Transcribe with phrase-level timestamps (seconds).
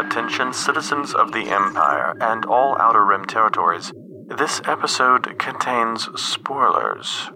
[0.00, 3.92] Attention, citizens of the Empire and all Outer Rim territories.
[4.26, 7.30] This episode contains spoilers.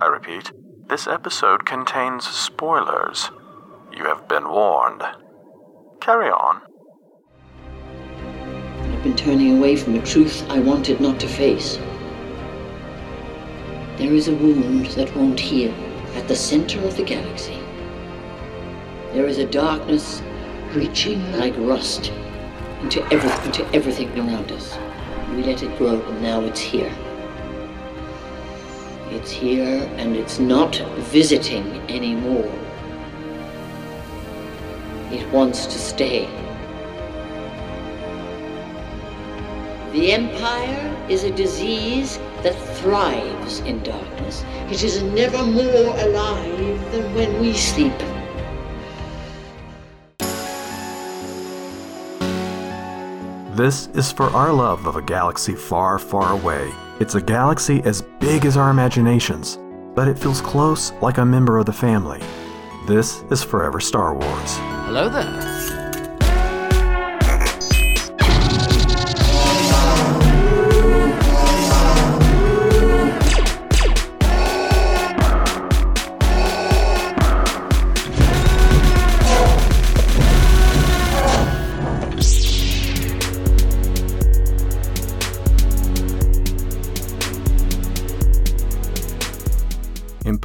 [0.00, 0.52] I repeat,
[0.88, 3.30] this episode contains spoilers.
[3.96, 5.02] You have been warned.
[6.02, 6.60] Carry on.
[8.92, 11.78] I've been turning away from a truth I wanted not to face.
[13.96, 15.72] There is a wound that won't heal
[16.14, 17.58] at the center of the galaxy.
[19.14, 20.20] There is a darkness
[20.74, 22.12] reaching like rust
[22.82, 24.78] into, into everything around us.
[25.30, 26.92] We let it grow, and now it's here.
[29.10, 30.76] It's here, and it's not
[31.10, 32.52] visiting anymore.
[35.10, 36.28] It wants to stay.
[39.92, 44.44] The Empire is a disease that thrives in darkness.
[44.70, 47.94] It is never more alive than when we sleep.
[53.58, 56.72] This is for our love of a galaxy far, far away.
[57.00, 59.58] It's a galaxy as big as our imaginations,
[59.96, 62.22] but it feels close like a member of the family.
[62.86, 64.56] This is Forever Star Wars.
[64.86, 65.77] Hello there.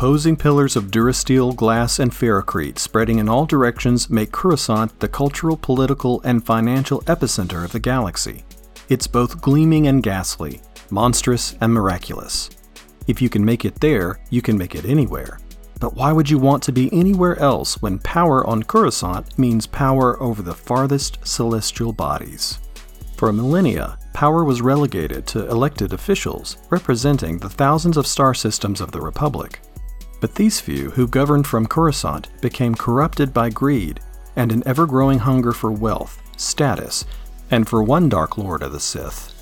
[0.03, 5.55] Imposing pillars of durasteel, glass, and ferrocrete spreading in all directions make Coruscant the cultural,
[5.55, 8.43] political, and financial epicenter of the galaxy.
[8.89, 12.49] It's both gleaming and ghastly, monstrous and miraculous.
[13.07, 15.39] If you can make it there, you can make it anywhere.
[15.79, 20.21] But why would you want to be anywhere else when power on Coruscant means power
[20.21, 22.59] over the farthest celestial bodies?
[23.15, 28.91] For millennia, power was relegated to elected officials representing the thousands of star systems of
[28.91, 29.61] the Republic.
[30.23, 33.99] But these few who governed from Coruscant became corrupted by greed
[34.37, 37.03] and an ever growing hunger for wealth, status,
[37.51, 39.33] and for one Dark Lord of the Sith.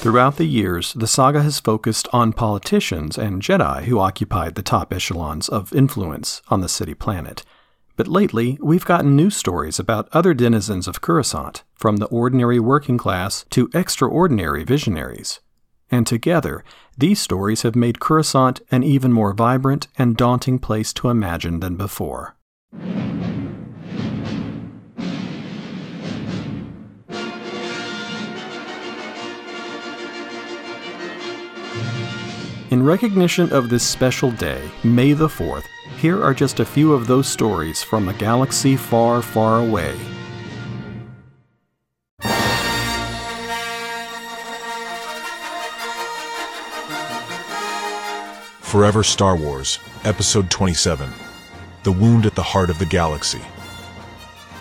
[0.00, 4.92] Throughout the years, the saga has focused on politicians and Jedi who occupied the top
[4.92, 7.44] echelons of influence on the city planet.
[8.00, 12.96] But lately, we've gotten news stories about other denizens of Coruscant, from the ordinary working
[12.96, 15.40] class to extraordinary visionaries.
[15.90, 16.64] And together,
[16.96, 21.76] these stories have made Coruscant an even more vibrant and daunting place to imagine than
[21.76, 22.36] before.
[32.70, 35.64] In recognition of this special day, May the 4th,
[36.00, 39.94] here are just a few of those stories from a galaxy far, far away.
[48.62, 51.10] Forever Star Wars, Episode 27
[51.82, 53.42] The Wound at the Heart of the Galaxy.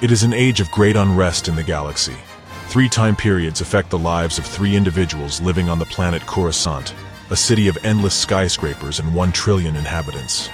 [0.02, 2.18] It is an age of great unrest in the galaxy.
[2.68, 6.94] Three time periods affect the lives of three individuals living on the planet Coruscant,
[7.30, 10.50] a city of endless skyscrapers and one trillion inhabitants.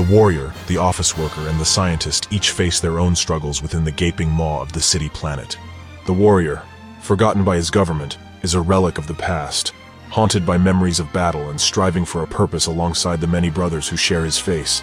[0.00, 3.92] The warrior, the office worker, and the scientist each face their own struggles within the
[3.92, 5.58] gaping maw of the city planet.
[6.06, 6.62] The warrior,
[7.02, 9.74] forgotten by his government, is a relic of the past,
[10.08, 13.98] haunted by memories of battle and striving for a purpose alongside the many brothers who
[13.98, 14.82] share his face.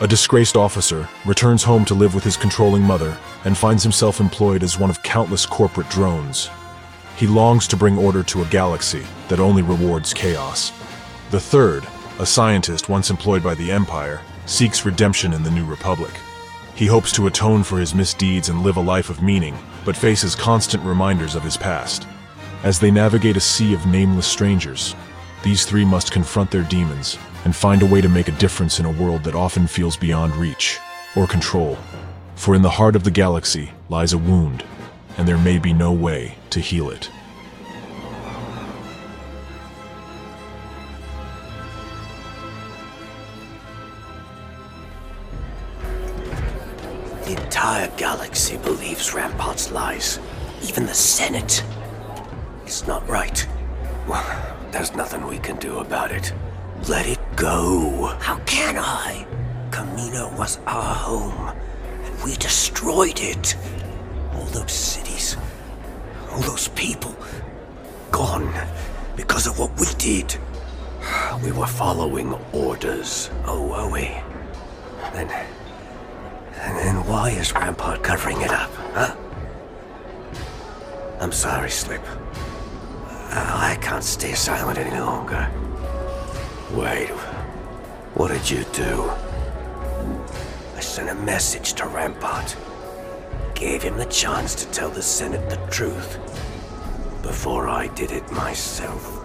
[0.00, 4.64] A disgraced officer returns home to live with his controlling mother and finds himself employed
[4.64, 6.50] as one of countless corporate drones.
[7.14, 10.72] He longs to bring order to a galaxy that only rewards chaos.
[11.30, 11.86] The third,
[12.18, 16.10] a scientist once employed by the Empire, seeks redemption in the New Republic.
[16.74, 20.34] He hopes to atone for his misdeeds and live a life of meaning, but faces
[20.34, 22.08] constant reminders of his past.
[22.64, 24.96] As they navigate a sea of nameless strangers,
[25.44, 28.86] these three must confront their demons and find a way to make a difference in
[28.86, 30.80] a world that often feels beyond reach
[31.14, 31.78] or control.
[32.34, 34.64] For in the heart of the galaxy lies a wound,
[35.16, 37.08] and there may be no way to heal it.
[47.60, 50.18] Entire galaxy believes Rampart's lies.
[50.62, 51.62] Even the Senate.
[52.64, 53.46] It's not right.
[54.08, 56.32] Well, there's nothing we can do about it.
[56.88, 58.16] Let it go.
[58.18, 59.26] How can I?
[59.68, 61.54] Kamino was our home,
[62.02, 63.54] and we destroyed it.
[64.32, 65.36] All those cities,
[66.30, 67.14] all those people,
[68.10, 68.54] gone
[69.16, 70.34] because of what we did.
[71.44, 73.28] We were following orders.
[73.44, 74.16] Oh, were we?
[75.12, 75.59] Then.
[77.10, 79.16] Why is Rampart covering it up, huh?
[81.18, 82.00] I'm sorry, Slip.
[82.06, 85.50] Uh, I can't stay silent any longer.
[86.70, 87.08] Wait.
[88.14, 89.10] What did you do?
[90.76, 92.56] I sent a message to Rampart.
[93.56, 96.16] Gave him the chance to tell the Senate the truth.
[97.22, 99.19] Before I did it myself.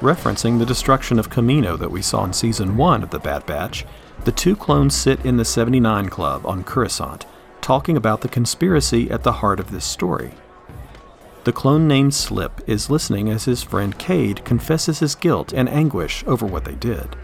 [0.00, 3.86] Referencing the destruction of Kamino that we saw in Season 1 of The Bad Batch,
[4.24, 7.24] the two clones sit in the 79 Club on Coruscant,
[7.62, 10.32] talking about the conspiracy at the heart of this story.
[11.44, 16.22] The clone named Slip is listening as his friend Cade confesses his guilt and anguish
[16.26, 17.16] over what they did.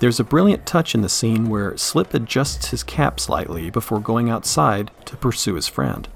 [0.00, 4.30] There's a brilliant touch in the scene where Slip adjusts his cap slightly before going
[4.30, 6.08] outside to pursue his friend.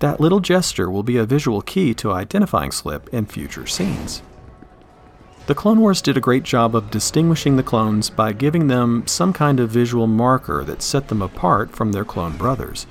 [0.00, 4.20] That little gesture will be a visual key to identifying Slip in future scenes.
[5.48, 9.32] The Clone Wars did a great job of distinguishing the clones by giving them some
[9.32, 12.86] kind of visual marker that set them apart from their clone brothers.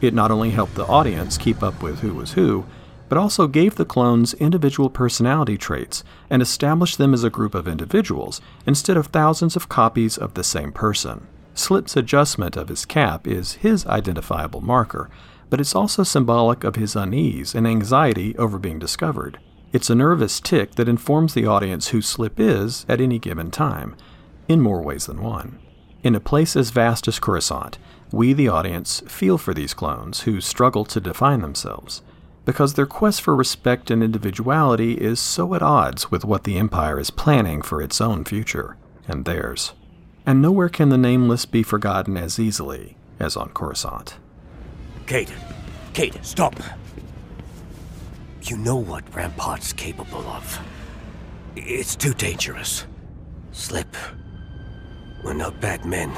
[0.00, 2.64] It not only helped the audience keep up with who was who,
[3.10, 7.68] but also gave the clones individual personality traits and established them as a group of
[7.68, 11.26] individuals instead of thousands of copies of the same person.
[11.52, 15.10] Slip's adjustment of his cap is his identifiable marker,
[15.50, 19.38] but it's also symbolic of his unease and anxiety over being discovered.
[19.74, 23.96] It's a nervous tick that informs the audience who Slip is at any given time,
[24.46, 25.58] in more ways than one.
[26.04, 27.78] In a place as vast as Coruscant,
[28.12, 32.02] we, the audience, feel for these clones who struggle to define themselves,
[32.44, 37.00] because their quest for respect and individuality is so at odds with what the Empire
[37.00, 38.76] is planning for its own future
[39.08, 39.72] and theirs.
[40.24, 44.18] And nowhere can the nameless be forgotten as easily as on Coruscant.
[45.06, 45.32] Cade,
[45.94, 46.54] Cade, stop!
[48.44, 50.60] You know what Rampart's capable of.
[51.56, 52.84] It's too dangerous.
[53.52, 53.96] Slip.
[55.24, 56.12] We're not bad men.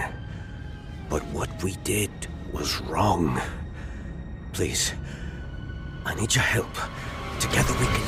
[1.09, 2.11] But what we did
[2.53, 3.41] was wrong.
[4.53, 4.93] Please,
[6.05, 6.75] I need your help.
[7.39, 8.03] Together we can.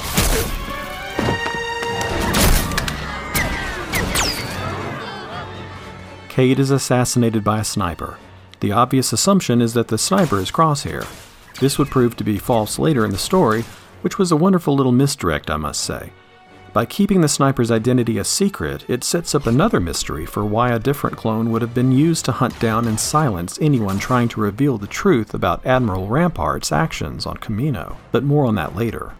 [6.28, 8.18] Cade is assassinated by a sniper.
[8.58, 11.06] The obvious assumption is that the sniper is Crosshair.
[11.60, 13.64] This would prove to be false later in the story,
[14.02, 16.12] which was a wonderful little misdirect, I must say.
[16.72, 20.78] By keeping the sniper's identity a secret, it sets up another mystery for why a
[20.78, 24.76] different clone would have been used to hunt down and silence anyone trying to reveal
[24.76, 29.14] the truth about Admiral Rampart's actions on Kamino, but more on that later.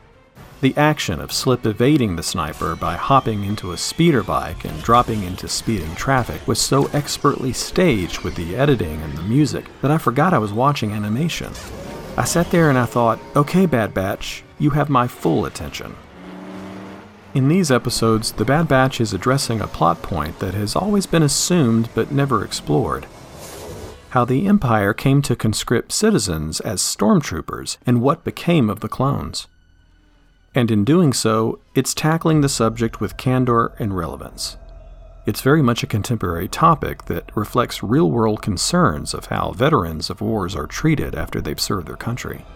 [0.60, 5.22] The action of Slip evading the sniper by hopping into a speeder bike and dropping
[5.22, 9.98] into speeding traffic was so expertly staged with the editing and the music that I
[9.98, 11.52] forgot I was watching animation.
[12.16, 15.94] I sat there and I thought, okay, Bad Batch, you have my full attention.
[17.34, 21.22] In these episodes, the Bad Batch is addressing a plot point that has always been
[21.22, 23.06] assumed but never explored.
[24.10, 29.46] How the Empire came to conscript citizens as stormtroopers and what became of the clones.
[30.54, 34.56] And in doing so, it's tackling the subject with candor and relevance.
[35.26, 40.22] It's very much a contemporary topic that reflects real world concerns of how veterans of
[40.22, 42.46] wars are treated after they've served their country.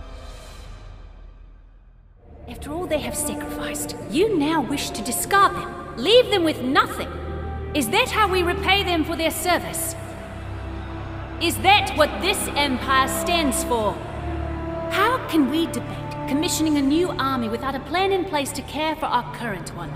[2.53, 7.09] After all they have sacrificed, you now wish to discard them, leave them with nothing.
[7.75, 9.97] Is that how we repay them for their service?
[11.41, 13.95] Is that what this empire stands for?
[14.93, 18.97] How can we debate commissioning a new army without a plan in place to care
[18.97, 19.91] for our current one?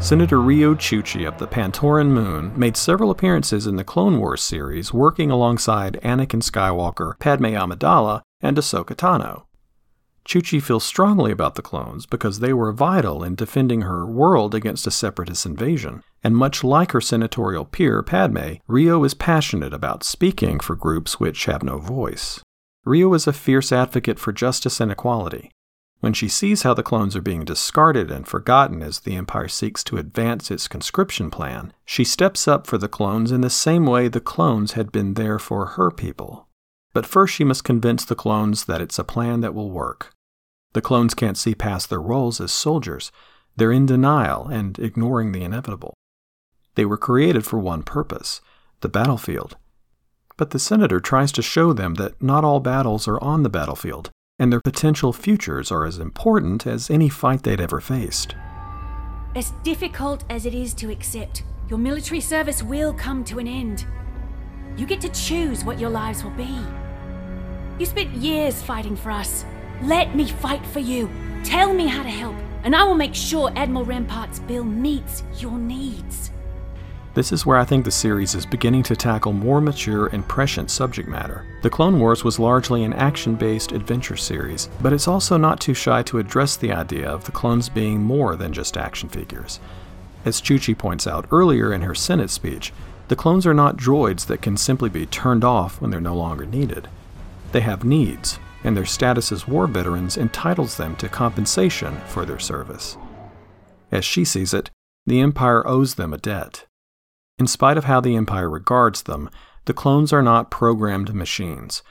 [0.00, 4.94] Senator Riyo Chuchi of the Pantoran Moon made several appearances in the Clone Wars series,
[4.94, 9.46] working alongside Anakin Skywalker, Padme Amidala, and Ahsoka Tano.
[10.24, 14.86] Chuchi feels strongly about the clones because they were vital in defending her world against
[14.86, 20.60] a separatist invasion, and much like her senatorial peer Padme, Riyo is passionate about speaking
[20.60, 22.40] for groups which have no voice.
[22.86, 25.50] Riyo is a fierce advocate for justice and equality,
[26.04, 29.82] when she sees how the clones are being discarded and forgotten as the Empire seeks
[29.84, 34.08] to advance its conscription plan, she steps up for the clones in the same way
[34.08, 36.46] the clones had been there for her people.
[36.94, 40.14] But first, she must convince the clones that it's a plan that will work.
[40.72, 43.12] The clones can't see past their roles as soldiers,
[43.56, 45.94] they're in denial and ignoring the inevitable.
[46.74, 48.40] They were created for one purpose
[48.80, 49.56] the battlefield.
[50.36, 54.10] But the senator tries to show them that not all battles are on the battlefield,
[54.38, 58.34] and their potential futures are as important as any fight they'd ever faced.
[59.36, 63.86] As difficult as it is to accept, your military service will come to an end.
[64.76, 66.58] You get to choose what your lives will be.
[67.76, 69.44] You spent years fighting for us.
[69.82, 71.10] Let me fight for you.
[71.42, 75.58] Tell me how to help, and I will make sure Admiral Rampart's bill meets your
[75.58, 76.30] needs.
[77.14, 80.70] This is where I think the series is beginning to tackle more mature and prescient
[80.70, 81.46] subject matter.
[81.62, 85.74] The Clone Wars was largely an action based adventure series, but it's also not too
[85.74, 89.58] shy to address the idea of the clones being more than just action figures.
[90.24, 92.72] As Chuchi points out earlier in her Senate speech,
[93.08, 96.46] the clones are not droids that can simply be turned off when they're no longer
[96.46, 96.88] needed.
[97.54, 102.40] They have needs, and their status as war veterans entitles them to compensation for their
[102.40, 102.96] service.
[103.92, 104.72] As she sees it,
[105.06, 106.66] the Empire owes them a debt.
[107.38, 109.30] In spite of how the Empire regards them,
[109.66, 111.84] the clones are not programmed machines.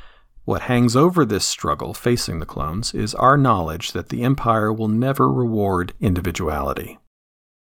[0.43, 4.89] What hangs over this struggle facing the clones is our knowledge that the Empire will
[4.89, 6.99] never reward individuality.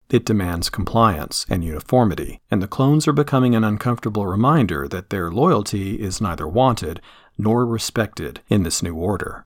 [0.10, 5.32] It demands compliance and uniformity, and the clones are becoming an uncomfortable reminder that their
[5.32, 7.02] loyalty is neither wanted
[7.38, 9.46] nor respected in this new order.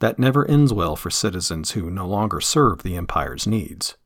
[0.00, 3.96] That never ends well for citizens who no longer serve the Empire's needs.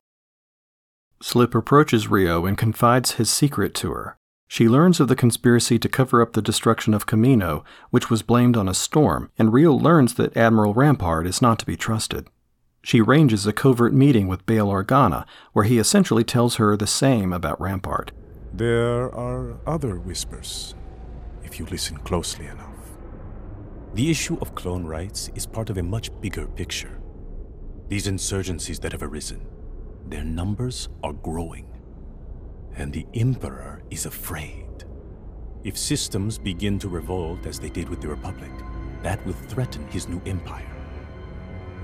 [1.21, 4.17] Slip approaches Riyo and confides his secret to her.
[4.47, 8.57] She learns of the conspiracy to cover up the destruction of Kamino, which was blamed
[8.57, 12.27] on a storm, and Riyo learns that Admiral Rampart is not to be trusted.
[12.83, 17.31] She arranges a covert meeting with Bail Organa, where he essentially tells her the same
[17.31, 18.11] about Rampart.
[18.53, 20.75] There are other whispers,
[21.43, 22.70] if you listen closely enough.
[23.93, 27.01] The issue of clone rights is part of a much bigger picture.
[27.89, 29.45] These insurgencies that have arisen,
[30.07, 31.67] their numbers are growing.
[32.77, 34.85] And the Emperor is afraid.
[35.65, 38.51] If systems begin to revolt as they did with the Republic,
[39.03, 40.71] that will threaten his new empire.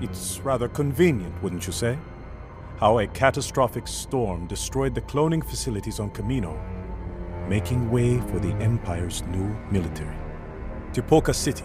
[0.00, 1.98] It's rather convenient, wouldn't you say?
[2.80, 6.58] How a catastrophic storm destroyed the cloning facilities on Kamino,
[7.50, 10.16] making way for the Empire's new military.
[10.92, 11.64] Tipoca City,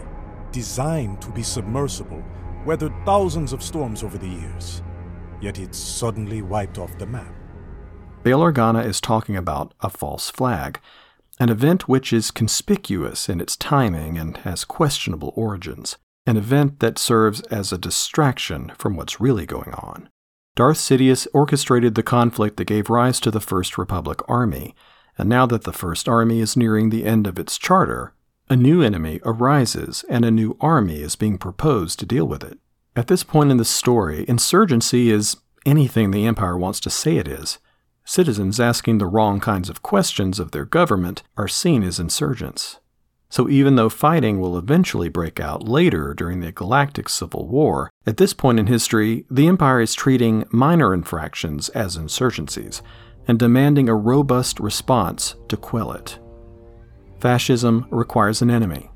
[0.53, 2.23] designed to be submersible,
[2.65, 4.81] weathered thousands of storms over the years
[5.43, 7.35] yet it's suddenly wiped off the map.
[8.23, 10.79] Bail Organa is talking about a false flag,
[11.39, 16.97] an event which is conspicuous in its timing and has questionable origins, an event that
[16.97, 20.09] serves as a distraction from what's really going on.
[20.55, 24.73] Darth Sidious orchestrated the conflict that gave rise to the First Republic Army,
[25.17, 28.13] and now that the First Army is nearing the end of its charter,
[28.53, 32.59] a new enemy arises and a new army is being proposed to deal with it.
[32.95, 37.27] At this point in the story, insurgency is anything the Empire wants to say it
[37.27, 37.57] is.
[38.05, 42.79] Citizens asking the wrong kinds of questions of their government are seen as insurgents.
[43.27, 48.17] So even though fighting will eventually break out later during the Galactic Civil War, at
[48.17, 52.83] this point in history, the Empire is treating minor infractions as insurgencies
[53.27, 56.19] and demanding a robust response to quell it.
[57.23, 58.91] Fascism requires an enemy.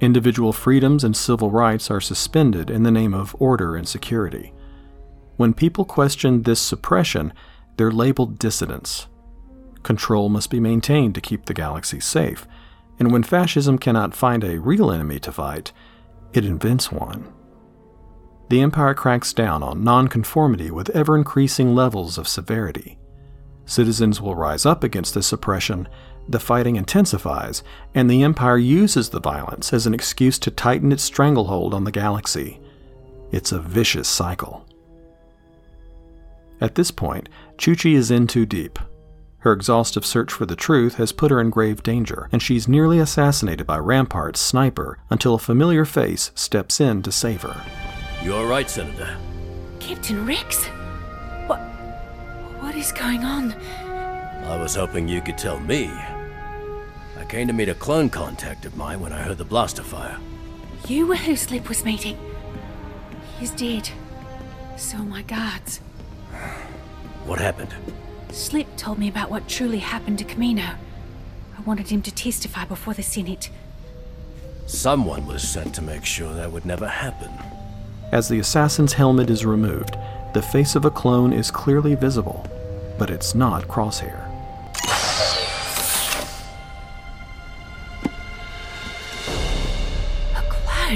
[0.00, 4.54] Individual freedoms and civil rights are suspended in the name of order and security.
[5.36, 7.34] When people question this suppression,
[7.76, 9.06] they're labeled dissidents.
[9.82, 12.48] Control must be maintained to keep the galaxy safe,
[12.98, 15.72] and when fascism cannot find a real enemy to fight,
[16.32, 17.30] it invents one.
[18.48, 22.98] The Empire cracks down on nonconformity with ever increasing levels of severity.
[23.66, 25.86] Citizens will rise up against this oppression
[26.28, 27.62] the fighting intensifies,
[27.94, 31.90] and the Empire uses the violence as an excuse to tighten its stranglehold on the
[31.90, 32.60] galaxy.
[33.30, 34.66] It's a vicious cycle.
[36.60, 38.78] At this point, Chuchi is in too deep.
[39.38, 43.00] Her exhaustive search for the truth has put her in grave danger, and she's nearly
[43.00, 47.60] assassinated by Rampart's sniper until a familiar face steps in to save her.
[48.22, 49.16] You are right, Senator.
[49.80, 50.66] Captain Rex?
[51.48, 51.58] What.
[52.60, 53.52] What is going on?
[54.44, 55.90] I was hoping you could tell me.
[57.32, 60.18] I came to meet a clone contact of mine when I heard the blaster fire.
[60.86, 62.18] You were who Slip was meeting.
[63.38, 63.88] He's dead.
[64.76, 65.78] So my guards.
[67.24, 67.74] What happened?
[68.32, 70.76] Slip told me about what truly happened to Kamino.
[71.56, 73.48] I wanted him to testify before the Senate.
[74.66, 77.32] Someone was sent to make sure that would never happen.
[78.12, 79.96] As the assassin's helmet is removed,
[80.34, 82.46] the face of a clone is clearly visible,
[82.98, 84.21] but it's not Crosshair.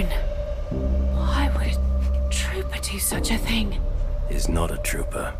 [0.05, 3.81] Why would a trooper do such a thing?
[4.29, 5.35] He's not a trooper.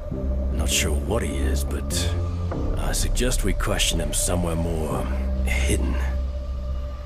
[0.53, 2.15] Not sure what he is, but
[2.79, 5.05] I suggest we question him somewhere more
[5.45, 5.95] hidden.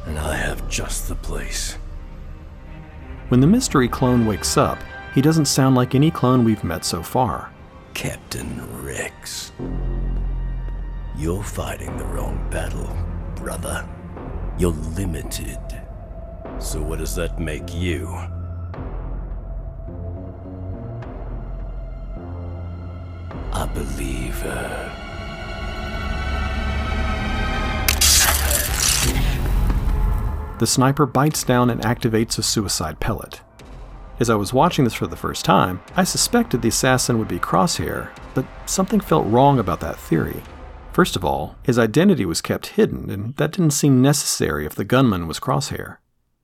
[0.06, 1.76] And I have just the place.
[3.28, 4.78] When the mystery clone wakes up,
[5.14, 7.52] he doesn't sound like any clone we've met so far.
[7.94, 9.52] Captain Rex.
[11.16, 12.96] You're fighting the wrong battle,
[13.34, 13.88] brother.
[14.56, 15.58] You're limited
[16.60, 18.06] So what does that make you?
[23.52, 24.96] A believer.
[30.58, 33.40] The sniper bites down and activates a suicide pellet.
[34.20, 37.38] As I was watching this for the first time, I suspected the assassin would be
[37.38, 40.42] Crosshair, but something felt wrong about that theory.
[40.92, 44.84] First of all, his identity was kept hidden, and that didn't seem necessary if the
[44.84, 45.96] gunman was Crosshair.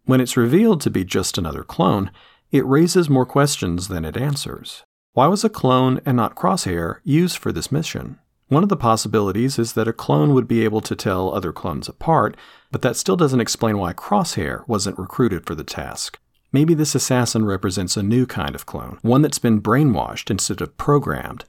[0.07, 2.13] When it's revealed to be just another clone,
[2.53, 4.85] it raises more questions than it answers.
[5.15, 8.21] Why was a clone and not Crosshair used for this mission?
[8.47, 11.89] One of the possibilities is that a clone would be able to tell other clones
[11.89, 12.37] apart,
[12.71, 16.21] but that still doesn't explain why Crosshair wasn't recruited for the task.
[16.53, 20.79] Maybe this assassin represents a new kind of clone, one that's been brainwashed instead of
[20.79, 21.45] programmed.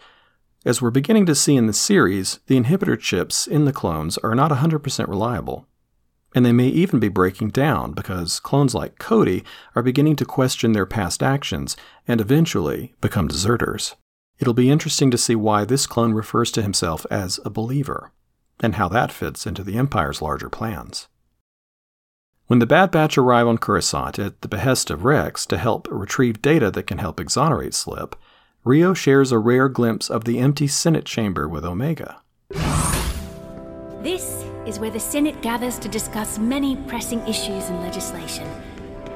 [0.65, 4.33] As we're beginning to see in the series, the inhibitor chips in the clones are
[4.33, 5.67] not 100% reliable.
[6.37, 9.43] And they may even be breaking down because clones like Cody
[9.75, 11.75] are beginning to question their past actions
[12.07, 13.95] and eventually become deserters.
[14.37, 18.11] It'll be interesting to see why this clone refers to himself as a believer,
[18.59, 21.07] and how that fits into the Empire's larger plans.
[22.45, 26.43] When the Bad Batch arrive on Coruscant at the behest of Rex to help retrieve
[26.43, 28.15] data that can help exonerate Slip,
[28.63, 32.21] Riyo shares a rare glimpse of the empty Senate chamber with Omega.
[34.03, 38.45] This is where the Senate gathers to discuss many pressing issues and legislation,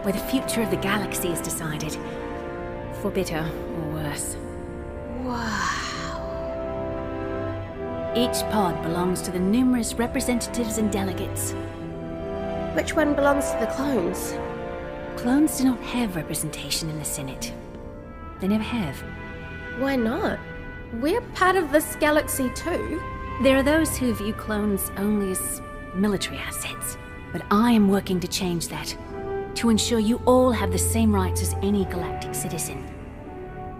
[0.04, 1.98] where the future of the galaxy is decided,
[3.02, 3.40] for better
[3.76, 4.38] or worse.
[5.24, 5.82] Wow.
[8.16, 11.54] Each pod belongs to the numerous representatives and delegates.
[12.74, 14.34] Which one belongs to the clones?
[15.18, 17.54] Clones do not have representation in the Senate.
[18.40, 19.04] They never have.
[19.80, 20.40] Why not?
[20.94, 23.02] We're part of this galaxy too.
[23.42, 25.64] There are those who view clones only as
[25.96, 26.96] military assets,
[27.34, 28.96] but I am working to change that.
[29.56, 32.88] To ensure you all have the same rights as any galactic citizen.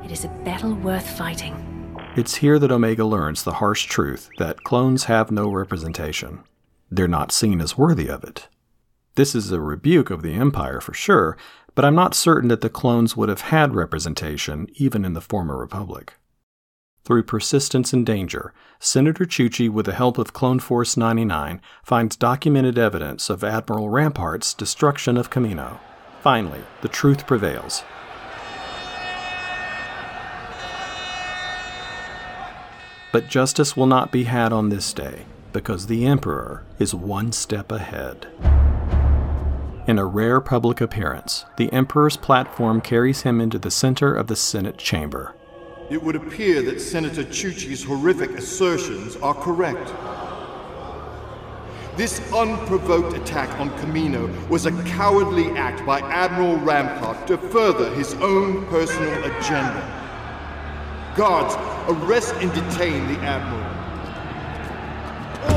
[0.04, 1.54] It is a battle worth fighting.
[2.16, 6.44] It's here that Omega learns the harsh truth that clones have no representation.
[6.90, 8.48] They're not seen as worthy of it.
[9.14, 11.38] This is a rebuke of the Empire for sure,
[11.76, 15.56] but I'm not certain that the clones would have had representation even in the former
[15.56, 16.16] Republic.
[17.04, 22.78] Through persistence and danger, Senator Chuchi, with the help of Clone Force 99, finds documented
[22.78, 25.80] evidence of Admiral Rampart's destruction of Kamino.
[26.22, 27.84] Finally, the truth prevails.
[33.12, 37.72] But justice will not be had on this day, because the Emperor is one step
[37.72, 38.28] ahead.
[39.88, 44.36] In a rare public appearance, the Emperor's platform carries him into the center of the
[44.36, 45.36] Senate chamber.
[45.92, 49.94] It would appear that Senator Chuchi's horrific assertions are correct.
[51.98, 58.14] This unprovoked attack on Kamino was a cowardly act by Admiral Rampart to further his
[58.22, 59.84] own personal agenda.
[61.18, 61.56] Guards,
[61.90, 63.60] arrest and detain the Admiral.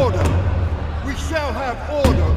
[0.03, 0.29] Order!
[1.07, 2.35] We shall have order!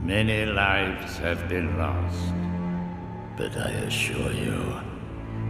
[0.00, 2.32] Many lives have been lost,
[3.36, 4.87] but I assure you,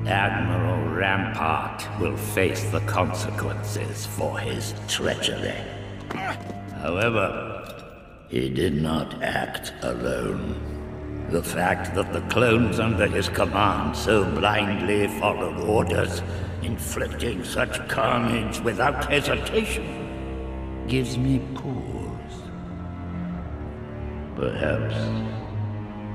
[0.08, 5.54] Admiral Rampart will face the consequences for his treachery.
[6.80, 7.86] However,
[8.28, 10.56] he did not act alone.
[11.30, 16.22] The fact that the clones under his command so blindly followed orders,
[16.62, 22.42] inflicting such carnage without hesitation, gives me pause.
[24.36, 24.96] Perhaps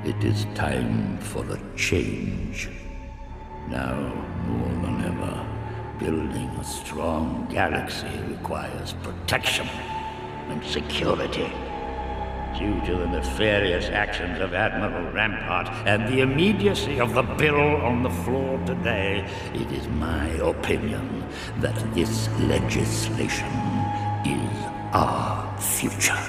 [0.03, 2.71] it is time for a change.
[3.73, 3.95] Now,
[4.45, 5.47] more than ever,
[5.97, 9.67] building a strong galaxy requires protection
[10.49, 11.51] and security.
[12.55, 18.03] Due to the nefarious actions of Admiral Rampart and the immediacy of the bill on
[18.03, 21.25] the floor today, it is my opinion
[21.57, 23.53] that this legislation
[24.23, 24.55] is
[24.93, 26.23] our future.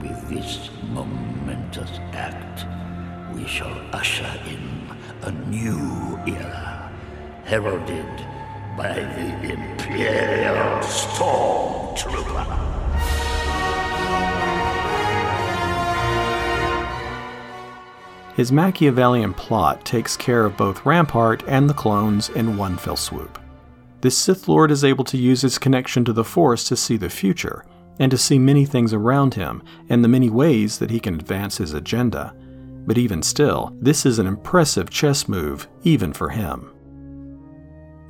[0.00, 2.64] With this momentous act,
[3.34, 4.81] we shall usher in
[5.22, 6.90] a new era,
[7.44, 8.26] heralded
[8.76, 12.58] by the Imperial Stormtrooper.
[18.34, 23.38] His Machiavellian plot takes care of both Rampart and the clones in one fell swoop.
[24.00, 27.08] This Sith Lord is able to use his connection to the Force to see the
[27.08, 27.64] future,
[28.00, 31.58] and to see many things around him and the many ways that he can advance
[31.58, 32.34] his agenda.
[32.86, 36.70] But even still, this is an impressive chess move, even for him.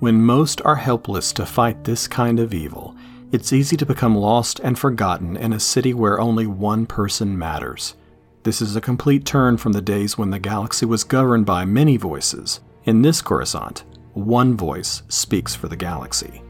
[0.00, 2.96] When most are helpless to fight this kind of evil,
[3.32, 7.94] It's easy to become lost and forgotten in a city where only one person matters.
[8.42, 11.96] This is a complete turn from the days when the galaxy was governed by many
[11.96, 12.60] voices.
[12.84, 16.42] In this Coruscant, one voice speaks for the galaxy,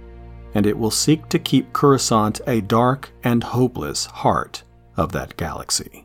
[0.54, 4.64] and it will seek to keep Coruscant a dark and hopeless heart
[4.96, 6.01] of that galaxy.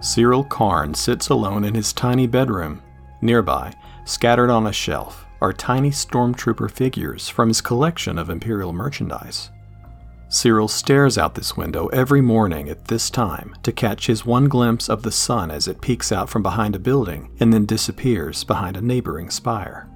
[0.00, 2.82] Syril Karn sits alone in his tiny bedroom.
[3.20, 3.72] Nearby,
[4.04, 9.50] scattered on a shelf, are tiny stormtrooper figures from his collection of Imperial merchandise.
[10.28, 14.88] Syril stares out this window every morning at this time to catch his one glimpse
[14.88, 18.76] of the sun as it peeks out from behind a building and then disappears behind
[18.76, 19.88] a neighboring spire.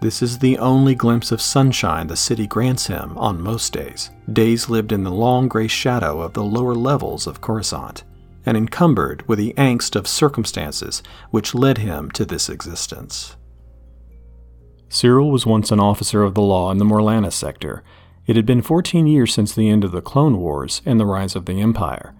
[0.00, 4.68] This is the only glimpse of sunshine the city grants him on most days, days
[4.68, 8.02] lived in the long gray shadow of the lower levels of Coruscant,
[8.44, 13.36] and encumbered with the angst of circumstances which led him to this existence.
[14.88, 17.82] Syril was once an officer of the law in the Morlana sector.
[18.26, 21.34] It had been 14 years since the end of the Clone Wars and the rise
[21.34, 22.14] of the Empire.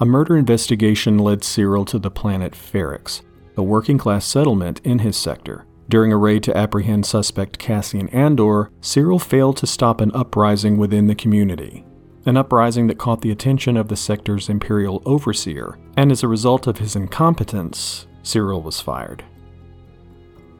[0.00, 3.22] A murder investigation led Syril to the planet Ferrix,
[3.56, 5.64] a working class settlement in his sector.
[5.88, 11.06] During a raid to apprehend suspect Cassian Andor, Syril failed to stop an uprising within
[11.06, 11.84] the community.
[12.26, 16.66] An uprising that caught the attention of the sector's Imperial overseer, and as a result
[16.66, 19.24] of his incompetence, Syril was fired.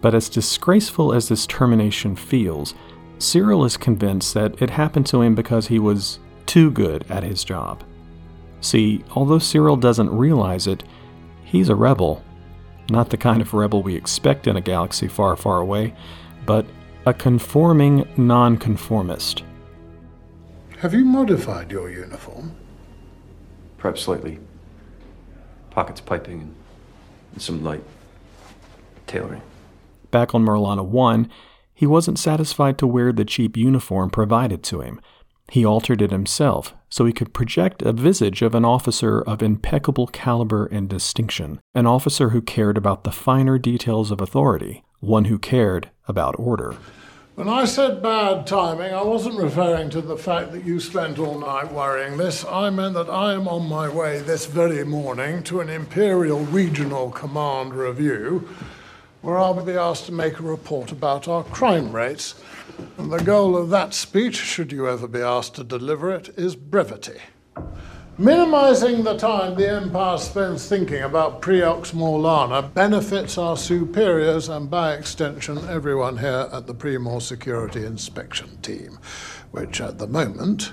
[0.00, 2.74] But as disgraceful as this termination feels,
[3.18, 7.44] Syril is convinced that it happened to him because he was too good at his
[7.44, 7.82] job.
[8.60, 10.84] See, although Syril doesn't realize it,
[11.44, 12.24] he's a rebel.
[12.90, 15.94] Not the kind of rebel we expect in a galaxy far, far away,
[16.46, 16.64] but
[17.04, 19.42] a conforming nonconformist.
[20.78, 22.54] Have you modified your uniform?
[23.78, 24.38] Perhaps slightly.
[25.70, 26.54] Pockets piping
[27.32, 27.82] and some light
[29.08, 29.42] tailoring.
[30.12, 31.28] Back on Morlana 1,
[31.74, 35.00] he wasn't satisfied to wear the cheap uniform provided to him.
[35.50, 40.06] He altered it himself so he could project a visage of an officer of impeccable
[40.06, 45.40] caliber and distinction, an officer who cared about the finer details of authority, one who
[45.40, 46.76] cared about order.
[47.38, 51.38] When I said bad timing, I wasn't referring to the fact that you spent all
[51.38, 52.44] night worrying this.
[52.44, 57.12] I meant that I am on my way this very morning to an Imperial Regional
[57.12, 58.48] Command review
[59.22, 62.34] where I'll be asked to make a report about our crime rates.
[62.98, 66.56] And the goal of that speech, should you ever be asked to deliver it, is
[66.56, 67.20] brevity.
[68.20, 74.94] Minimizing the time the Empire spends thinking about Preox Morlana benefits our superiors and, by
[74.94, 78.98] extension, everyone here at the Premor Security Inspection Team,
[79.52, 80.72] which at the moment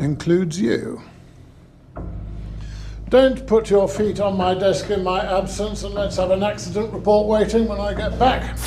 [0.00, 1.00] includes you.
[3.08, 6.92] Don't put your feet on my desk in my absence and let's have an accident
[6.92, 8.58] report waiting when I get back.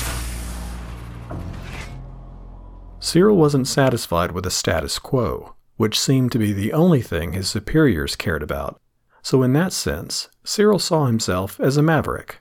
[3.00, 7.48] Syril wasn't satisfied with the status quo, which seemed to be the only thing his
[7.48, 8.80] superiors cared about.
[9.20, 12.38] So, in that sense, Syril saw himself as a maverick,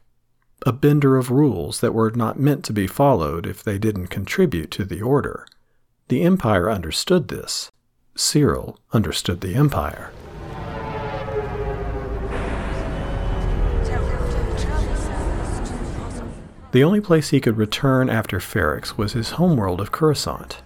[0.64, 4.70] a bender of rules that were not meant to be followed if they didn't contribute
[4.70, 5.48] to the order.
[6.10, 7.72] The Empire understood this.
[8.16, 10.12] Syril understood the Empire.
[16.74, 20.62] The only place he could return after Ferrix was his homeworld of Coruscant.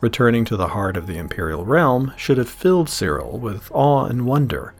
[0.00, 4.24] Returning to the heart of the Imperial realm should have filled Syril with awe and
[4.24, 4.72] wonder,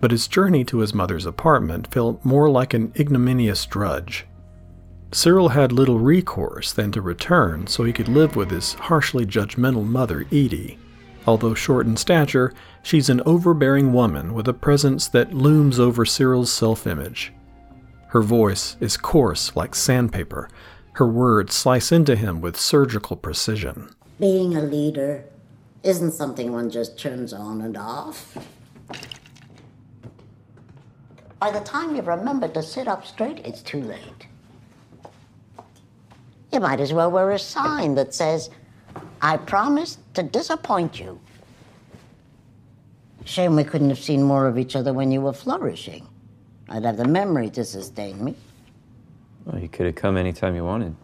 [0.00, 4.26] but his journey to his mother's apartment felt more like an ignominious drudge.
[5.12, 9.84] Syril had little recourse than to return so he could live with his harshly judgmental
[9.84, 10.76] mother, Eedy.
[11.26, 16.52] Although short in stature, she's an overbearing woman with a presence that looms over Syril's
[16.52, 17.32] self image.
[18.08, 20.50] Her voice is coarse like sandpaper.
[20.92, 23.94] Her words slice into him with surgical precision.
[24.20, 25.24] Being a leader
[25.82, 28.36] isn't something one just turns on and off.
[31.38, 34.26] By the time you remember to sit up straight, it's too late.
[36.52, 38.50] You might as well wear a sign that says,
[39.22, 41.18] I promise to disappoint you.
[43.24, 46.06] Shame we couldn't have seen more of each other when you were flourishing.
[46.68, 48.34] I'd have the memory to sustain me.
[49.46, 50.94] Well, you could have come anytime you wanted.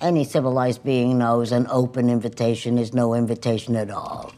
[0.00, 4.32] Any civilized being knows an open invitation is no invitation at all.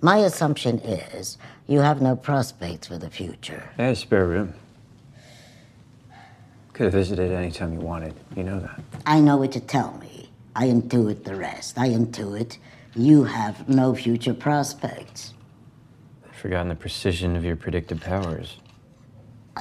[0.00, 1.38] My assumption is
[1.68, 3.70] you have no prospects for the future.
[3.78, 4.54] I had spare room.
[6.72, 8.14] Could have visited any time you wanted.
[8.36, 8.80] You know that.
[9.06, 10.28] I know what to tell me.
[10.56, 11.78] I intuit the rest.
[11.78, 12.58] I intuit
[12.96, 15.34] you have no future prospects.
[16.28, 18.56] I've forgotten the precision of your predictive powers.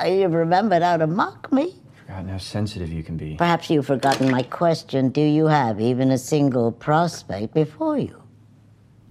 [0.04, 1.76] You remembered how to mock me?
[2.06, 3.36] Forgotten how sensitive you can be.
[3.36, 8.22] Perhaps you've forgotten my question do you have even a single prospect before you?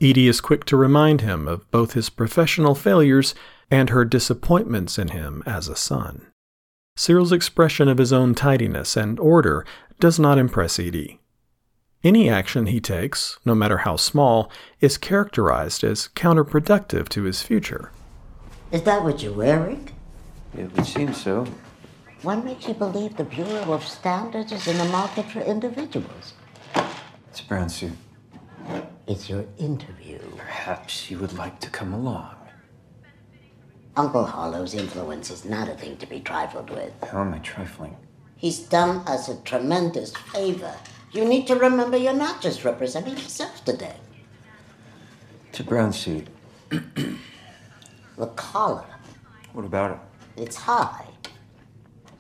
[0.01, 3.35] Eedy is quick to remind him of both his professional failures
[3.69, 6.27] and her disappointments in him as a son.
[6.97, 9.67] Syril's expression of his own tidiness and order
[9.99, 11.19] does not impress Eedy.
[12.05, 17.91] Any action he takes, no matter how small, is characterized as counterproductive to his future.
[18.71, 19.89] Is that what you're wearing?
[20.57, 21.47] It would seem so.
[22.25, 26.33] What makes you believe the Bureau of Standards is in the market for individuals?
[27.29, 27.93] It's a brown suit.
[29.07, 30.21] It's your interview.
[30.39, 32.35] Perhaps you would like to come along.
[33.95, 36.95] Uncle Harlow's influence is not a thing to be trifled with.
[37.13, 37.95] How am I trifling?
[38.37, 40.75] He's done us a tremendous favor.
[41.13, 43.97] You need to remember you're not just representing yourself today.
[45.51, 46.27] It's a brown suit.
[46.71, 48.87] The collar,
[49.53, 49.99] What about it?
[50.43, 51.05] it's high.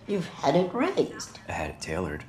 [0.07, 1.39] You've had it raised.
[1.49, 2.25] I had it tailored.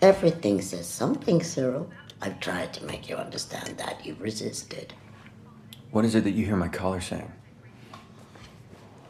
[0.00, 1.88] Everything says something, Syril.
[2.20, 4.04] I've tried to make you understand that.
[4.04, 4.94] You've resisted.
[5.90, 7.30] What is it that you hear my collar saying?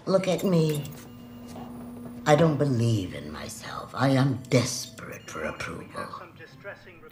[0.07, 0.85] Look at me.
[2.27, 3.91] I don't believe in myself.
[3.95, 6.07] I am desperate for approval.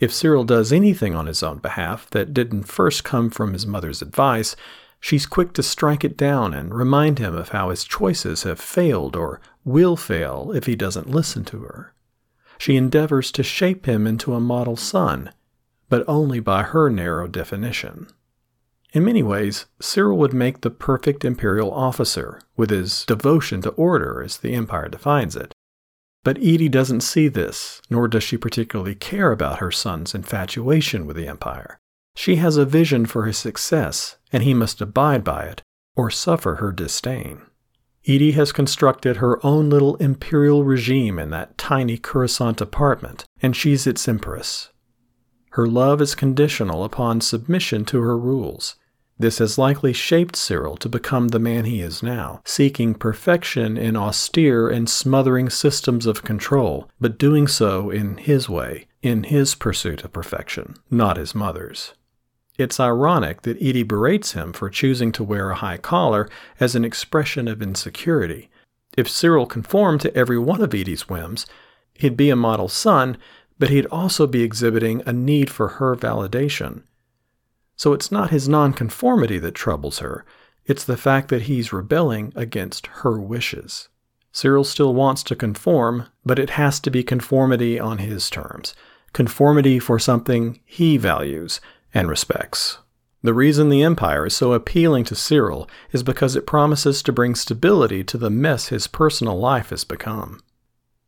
[0.01, 4.03] If Syril does anything on his own behalf that didn't first come from his mother's
[4.03, 4.57] advice,
[5.03, 9.17] she's quick to strike it down and remind him of how his choices have failed
[9.17, 11.93] or will fail if he doesn't listen to her.
[12.57, 15.33] She endeavors to shape him into a model son,
[15.89, 18.07] but only by her narrow definition.
[18.93, 24.23] In many ways, Syril would make the perfect imperial officer, with his devotion to order
[24.23, 25.53] as the Empire defines it.
[26.23, 31.17] But Eedy doesn't see this, nor does she particularly care about her son's infatuation with
[31.17, 31.81] the Empire.
[32.15, 35.63] She has a vision for his success, and he must abide by it,
[35.97, 37.43] or suffer her disdain.
[38.07, 43.87] Eedy has constructed her own little imperial regime in that tiny Coruscant apartment, and she's
[43.87, 44.71] its empress.
[45.51, 48.77] Her love is conditional upon submission to her rules.
[49.19, 53.97] This has likely shaped Syril to become the man he is now, seeking perfection in
[53.97, 60.03] austere and smothering systems of control, but doing so in his way, in his pursuit
[60.03, 61.95] of perfection, not his mother's.
[62.59, 66.29] It's ironic that Eedy berates him for choosing to wear a high collar
[66.61, 68.51] as an expression of insecurity.
[68.97, 71.47] If Syril conformed to every one of Eedy's whims,
[71.95, 73.17] he'd be a model son,
[73.59, 76.83] but he'd also be exhibiting a need for her validation.
[77.77, 80.25] So it's not his nonconformity that troubles her,
[80.67, 83.89] it's the fact that he's rebelling against her wishes.
[84.33, 88.75] Syril still wants to conform, but it has to be conformity on his terms,
[89.13, 91.61] conformity for something he values
[91.95, 92.79] and respects.
[93.23, 97.35] The reason the Empire is so appealing to Syril is because it promises to bring
[97.35, 100.41] stability to the mess his personal life has become.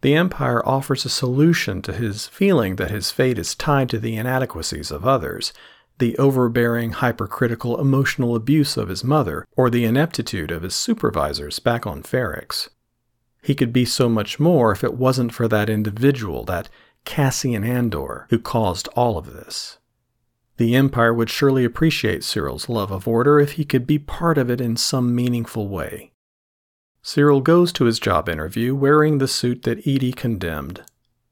[0.01, 4.17] The Empire offers a solution to his feeling that his fate is tied to the
[4.17, 5.53] inadequacies of others,
[5.99, 11.87] the overbearing, hypercritical emotional abuse of his mother, or the ineptitude of his supervisors back
[11.87, 12.69] on Ferrix.
[13.43, 16.69] He could be so much more if it wasn't for that individual, that
[17.05, 19.79] Cassian Andor, who caused all of this.
[20.57, 24.51] The Empire would surely appreciate Syril's love of order if he could be part of
[24.51, 26.13] it in some meaningful way.
[27.03, 30.83] Syril goes to his job interview wearing the suit that Eedy condemned.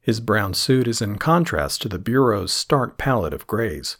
[0.00, 3.96] His brown suit is in contrast to the Bureau's stark palette of grays.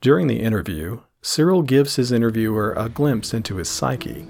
[0.00, 4.28] During the interview, Syril gives his interviewer a glimpse into his psyche.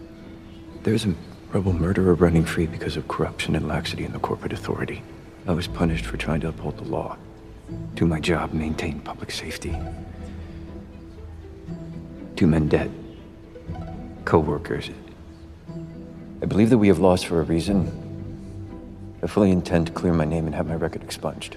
[0.83, 1.15] There's a
[1.53, 5.03] rebel murderer running free because of corruption and laxity in the corporate authority.
[5.47, 7.19] I was punished for trying to uphold the law,
[7.95, 9.77] do my job, maintain public safety.
[12.37, 12.91] Two men dead.
[14.25, 14.91] Co workers.
[16.41, 17.91] I believe that we have lost for a reason.
[19.23, 21.57] I fully intend to clear my name and have my record expunged.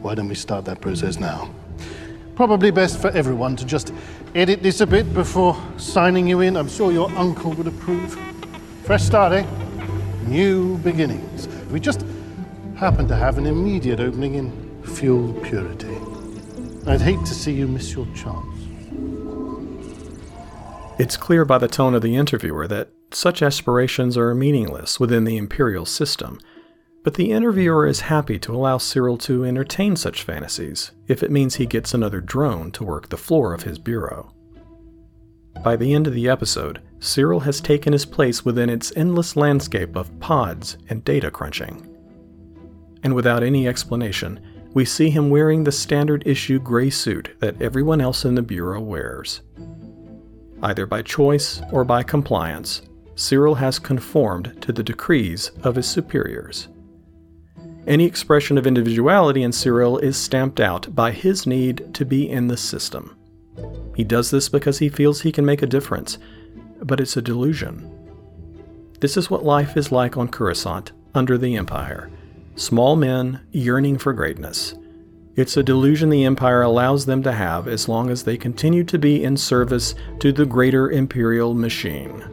[0.00, 1.50] Why don't we start that process now?
[2.36, 3.92] Probably best for everyone to just
[4.36, 6.56] edit this a bit before signing you in.
[6.56, 8.16] I'm sure your uncle would approve.
[8.84, 9.44] Fresh start, eh?
[10.28, 11.48] New beginnings.
[11.72, 12.04] We just
[12.78, 15.98] happen to have an immediate opening in fuel purity.
[16.86, 18.56] I'd hate to see you miss your chance.
[20.96, 25.36] It's clear by the tone of the interviewer that such aspirations are meaningless within the
[25.36, 26.38] imperial system,
[27.02, 31.56] but the interviewer is happy to allow Syril to entertain such fantasies if it means
[31.56, 34.32] he gets another drone to work the floor of his bureau.
[35.64, 39.96] By the end of the episode, Syril has taken his place within its endless landscape
[39.96, 41.87] of pods and data crunching.
[43.02, 44.40] And without any explanation,
[44.74, 48.80] we see him wearing the standard issue gray suit that everyone else in the Bureau
[48.80, 49.42] wears.
[50.62, 52.82] Either by choice or by compliance,
[53.14, 56.68] Syril has conformed to the decrees of his superiors.
[57.86, 62.48] Any expression of individuality in Syril is stamped out by his need to be in
[62.48, 63.16] the system.
[63.96, 66.18] He does this because he feels he can make a difference,
[66.82, 67.90] but it's a delusion.
[69.00, 72.10] This is what life is like on Coruscant under the Empire
[72.58, 74.74] small men yearning for greatness.
[75.36, 78.98] It's a delusion the Empire allows them to have as long as they continue to
[78.98, 82.24] be in service to the greater Imperial machine.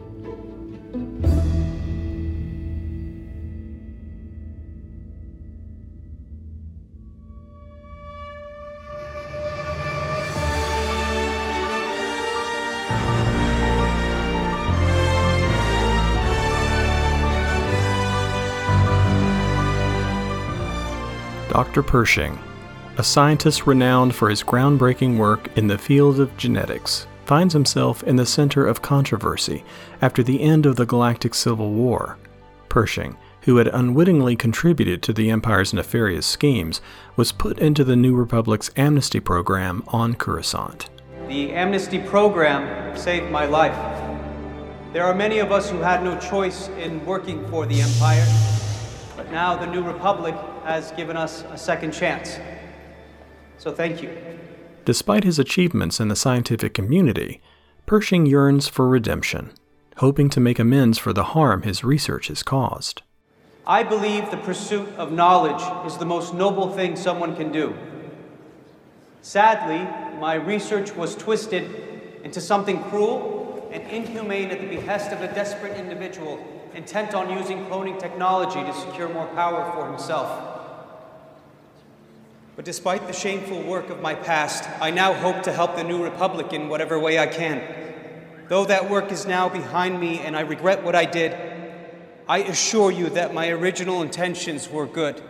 [21.76, 21.88] Dr.
[21.90, 22.38] Pershing,
[22.96, 28.16] a scientist renowned for his groundbreaking work in the field of genetics, finds himself in
[28.16, 29.62] the center of controversy
[30.00, 32.16] after the end of the Galactic Civil War.
[32.70, 36.80] Pershing, who had unwittingly contributed to the Empire's nefarious schemes,
[37.14, 40.88] was put into the New Republic's amnesty program on Coruscant.
[41.28, 43.76] The amnesty program saved my life.
[44.94, 48.26] There are many of us who had no choice in working for the Empire,
[49.14, 50.34] but now the New Republic
[50.66, 52.38] has given us a second chance.
[53.58, 54.10] So thank you.
[54.84, 57.40] Despite his achievements in the scientific community,
[57.86, 59.52] Pershing yearns for redemption,
[59.98, 63.02] hoping to make amends for the harm his research has caused.
[63.64, 67.76] I believe the pursuit of knowledge is the most noble thing someone can do.
[69.22, 69.86] Sadly,
[70.18, 75.76] my research was twisted into something cruel and inhumane at the behest of a desperate
[75.76, 76.44] individual
[76.76, 80.52] intent on using cloning technology to secure more power for himself.
[82.54, 86.04] But despite the shameful work of my past, I now hope to help the New
[86.04, 87.62] Republic in whatever way I can.
[88.48, 91.34] Though that work is now behind me and I regret what I did,
[92.28, 95.22] I assure you that my original intentions were good.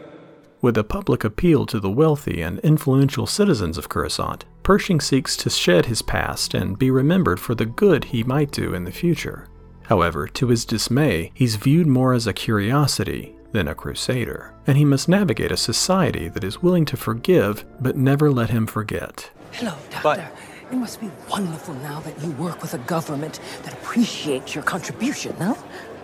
[0.61, 5.51] With a public appeal to the wealthy and influential citizens of Coruscant, Pershing seeks to
[5.51, 9.47] shed his past and be remembered for the good he might do in the future.
[9.89, 14.85] However, to his dismay, he's viewed more as a curiosity than a crusader, and he
[14.85, 19.31] must navigate a society that is willing to forgive but never let him forget.
[19.53, 20.29] Hello, Doctor.
[20.71, 25.37] It must be wonderful now that you work with a government that appreciates your contribution,
[25.39, 25.57] no?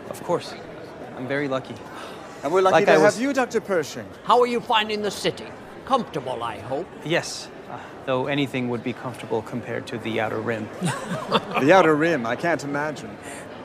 [0.08, 0.54] Of course.
[1.16, 1.74] I'm very lucky.
[2.44, 3.60] And we're lucky Like to I have was- you, Dr.
[3.60, 4.06] Pershing.
[4.24, 5.46] How are you finding the city?
[5.84, 6.86] Comfortable, I hope.
[7.04, 10.68] Yes, uh, though anything would be comfortable compared to the Outer Rim.
[11.60, 13.10] The Outer Rim, I can't imagine.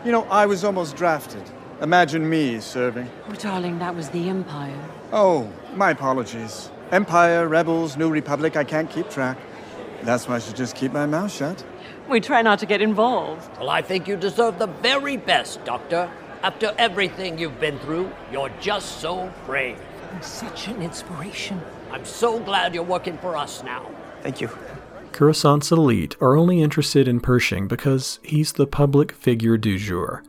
[0.07, 1.43] You know, I was almost drafted.
[1.81, 3.09] Imagine me serving.
[3.27, 4.81] Oh, darling, that was the Empire.
[5.11, 6.71] Oh, my apologies.
[6.93, 9.37] Empire, Rebels, New Republic, I can't keep track.
[10.03, 11.61] That's why I should just keep my mouth shut.
[12.07, 13.49] We try not to get involved.
[13.57, 16.09] Well, I think you deserve the very best, Doctor.
[16.41, 19.77] After everything you've been through, you're just so brave.
[20.13, 21.61] I'm Such an inspiration.
[21.91, 23.85] I'm so glad you're working for us now.
[24.21, 24.49] Thank you.
[25.17, 30.23] Coruscant's elite are only interested in Pershing because he's the public figure du jour.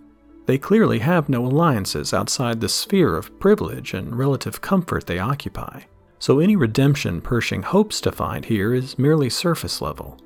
[0.47, 5.83] They clearly have no alliances outside the sphere of privilege and relative comfort they occupy.
[6.19, 10.19] So any redemption Pershing hopes to find here is merely surface level.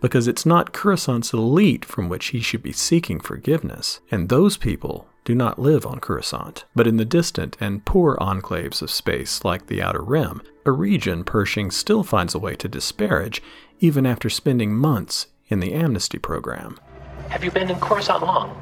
[0.00, 5.08] Because it's not Coruscant's elite from which he should be seeking forgiveness, and those people
[5.24, 9.66] do not live on Coruscant, but in the distant and poor enclaves of space like
[9.66, 13.42] the Outer Rim, a region Pershing still finds a way to disparage
[13.80, 16.78] even after spending months in the amnesty program.
[17.28, 18.60] Have you been in Coruscant long?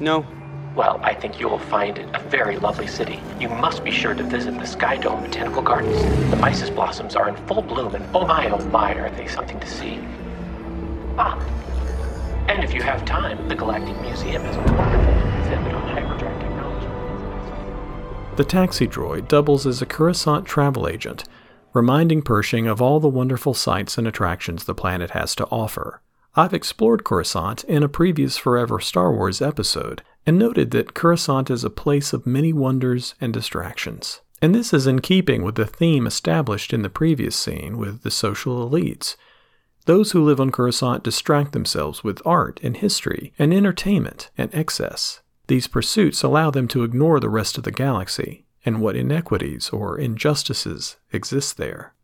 [0.00, 0.26] No.
[0.74, 3.20] Well, I think you will find it a very lovely city.
[3.38, 6.00] You must be sure to visit the Sky Dome Botanical Gardens.
[6.30, 9.60] The mysis blossoms are in full bloom, and oh my, oh my, are they something
[9.60, 9.98] to see.
[11.18, 11.38] Ah,
[12.48, 16.86] and if you have time, the Galactic Museum is a wonderful exhibit on hyperdrive technology.
[18.36, 21.24] The taxi droid doubles as a Coruscant travel agent,
[21.72, 26.02] reminding Pershing of all the wonderful sights and attractions the planet has to offer.
[26.34, 31.64] I've explored Coruscant in a previous Forever Star Wars episode and noted that Coruscant is
[31.64, 34.20] a place of many wonders and distractions.
[34.40, 38.10] And this is in keeping with the theme established in the previous scene with the
[38.10, 39.16] social elites.
[39.84, 45.20] Those who live on Coruscant distract themselves with art and history and entertainment and excess.
[45.48, 49.98] These pursuits allow them to ignore the rest of the galaxy and what inequities or
[49.98, 51.94] injustices exist there.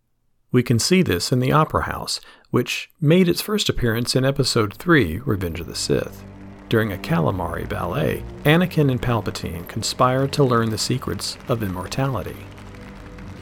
[0.51, 4.73] We can see this in the Opera House, which made its first appearance in Episode
[4.75, 6.25] 3 Revenge of the Sith.
[6.69, 12.37] During a calamari ballet, Anakin and Palpatine conspire to learn the secrets of immortality.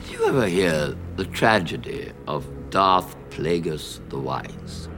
[0.03, 4.89] Did you ever hear the tragedy of Darth Plagueis the Wise?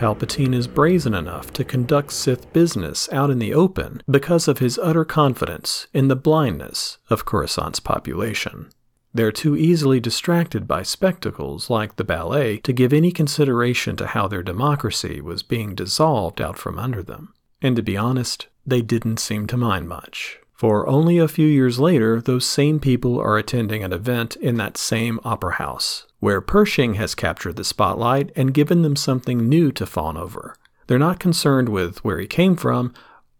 [0.00, 4.78] Palpatine is brazen enough to conduct Sith business out in the open because of his
[4.78, 8.70] utter confidence in the blindness of Coruscant's population.
[9.12, 14.26] They're too easily distracted by spectacles like the ballet to give any consideration to how
[14.26, 17.34] their democracy was being dissolved out from under them.
[17.60, 20.38] And to be honest, they didn't seem to mind much.
[20.54, 24.78] For only a few years later, those same people are attending an event in that
[24.78, 29.86] same opera house, where Pershing has captured the spotlight and given them something new to
[29.86, 30.54] fawn over.
[30.86, 32.92] They're not concerned with where he came from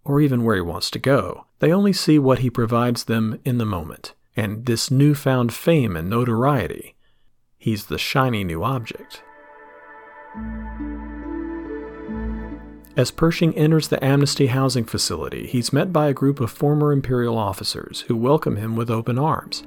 [0.04, 1.46] or even where he wants to go.
[1.60, 6.08] They only see what he provides them in the moment and this newfound fame and
[6.08, 6.96] notoriety.
[7.58, 9.22] He's the shiny new object.
[12.96, 17.36] As Pershing enters the Amnesty housing facility, he's met by a group of former Imperial
[17.36, 19.62] officers who welcome him with open arms.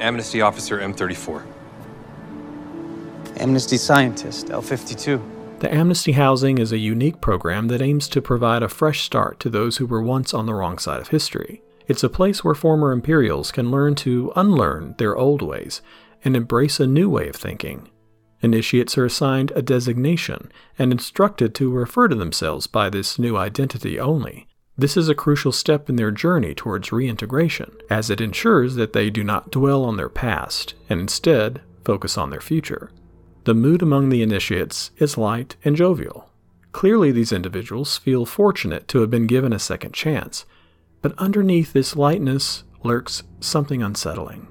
[0.00, 1.44] Amnesty Officer M34.
[3.36, 5.58] Amnesty Scientist, L52.
[5.58, 9.50] The Amnesty Housing is a unique program that aims to provide a fresh start to
[9.50, 11.62] those who were once on the wrong side of history.
[11.88, 15.82] It's a place where former Imperials can learn to unlearn their old ways
[16.24, 17.90] and embrace a new way of thinking.
[18.40, 23.98] Initiates are assigned a designation and instructed to refer to themselves by this new identity
[23.98, 24.46] only.
[24.76, 29.08] This is a crucial step in their journey towards reintegration, as it ensures that they
[29.08, 32.90] do not dwell on their past and instead focus on their future.
[33.44, 36.30] The mood among the initiates is light and jovial.
[36.72, 40.46] Clearly, these individuals feel fortunate to have been given a second chance,
[41.02, 44.48] but underneath this lightness lurks something unsettling.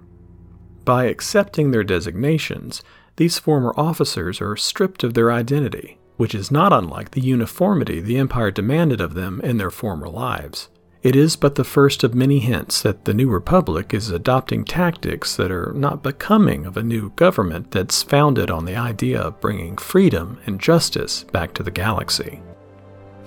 [0.85, 2.83] By accepting their designations,
[3.15, 8.17] these former officers are stripped of their identity, which is not unlike the uniformity the
[8.17, 10.69] Empire demanded of them in their former lives.
[11.03, 15.35] It is but the first of many hints that the New Republic is adopting tactics
[15.35, 19.75] that are not becoming of a new government that's founded on the idea of bringing
[19.75, 22.41] freedom and justice back to the galaxy.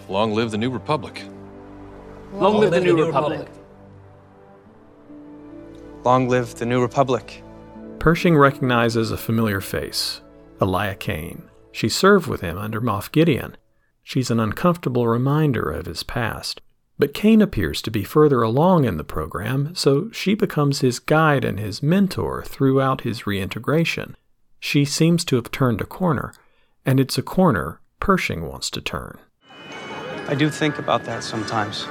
[0.08, 1.22] Long live the New Republic.
[2.32, 3.46] Long, live the New Republic.
[6.02, 7.42] Long live the New Republic.
[7.98, 10.22] Pershing recognizes a familiar face,
[10.62, 11.42] Elia Kane.
[11.72, 13.54] She served with him under Moff Gideon.
[14.02, 16.62] She's an uncomfortable reminder of his past.
[16.98, 21.44] But Kane appears to be further along in the program, so she becomes his guide
[21.44, 24.16] and his mentor throughout his reintegration.
[24.60, 26.32] She seems to have turned a corner,
[26.86, 29.18] and it's a corner Pershing wants to turn.
[30.28, 31.86] I do think about that sometimes.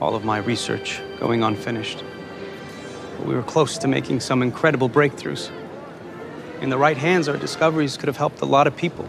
[0.00, 2.02] All of my research going unfinished.
[3.18, 5.50] But we were close to making some incredible breakthroughs.
[6.60, 9.06] In the right hands, our discoveries could have helped a lot of people.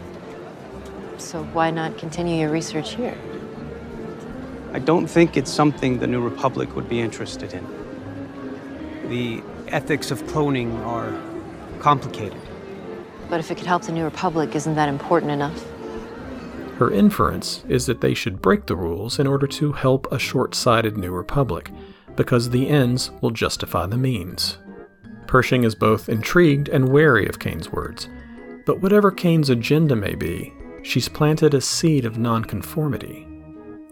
[1.18, 3.18] So why not continue your research here?
[4.74, 7.64] I don't think it's something the New Republic would be interested in.
[9.10, 11.14] The ethics of cloning are
[11.80, 12.42] complicated.
[13.30, 15.64] But if it could help the New Republic, isn't that important enough?
[16.78, 20.56] Her inference is that they should break the rules in order to help a short
[20.56, 21.70] sighted New Republic,
[22.16, 24.58] because the ends will justify the means.
[25.28, 28.08] Pershing is both intrigued and wary of Kane's words,
[28.66, 30.52] but whatever Kane's agenda may be,
[30.82, 33.28] she's planted a seed of nonconformity.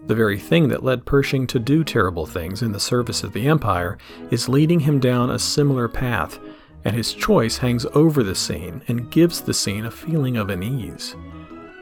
[0.06, 3.46] The very thing that led Pershing to do terrible things in the service of the
[3.46, 3.98] Empire
[4.30, 6.40] is leading him down a similar path,
[6.84, 11.14] and his choice hangs over the scene and gives the scene a feeling of unease.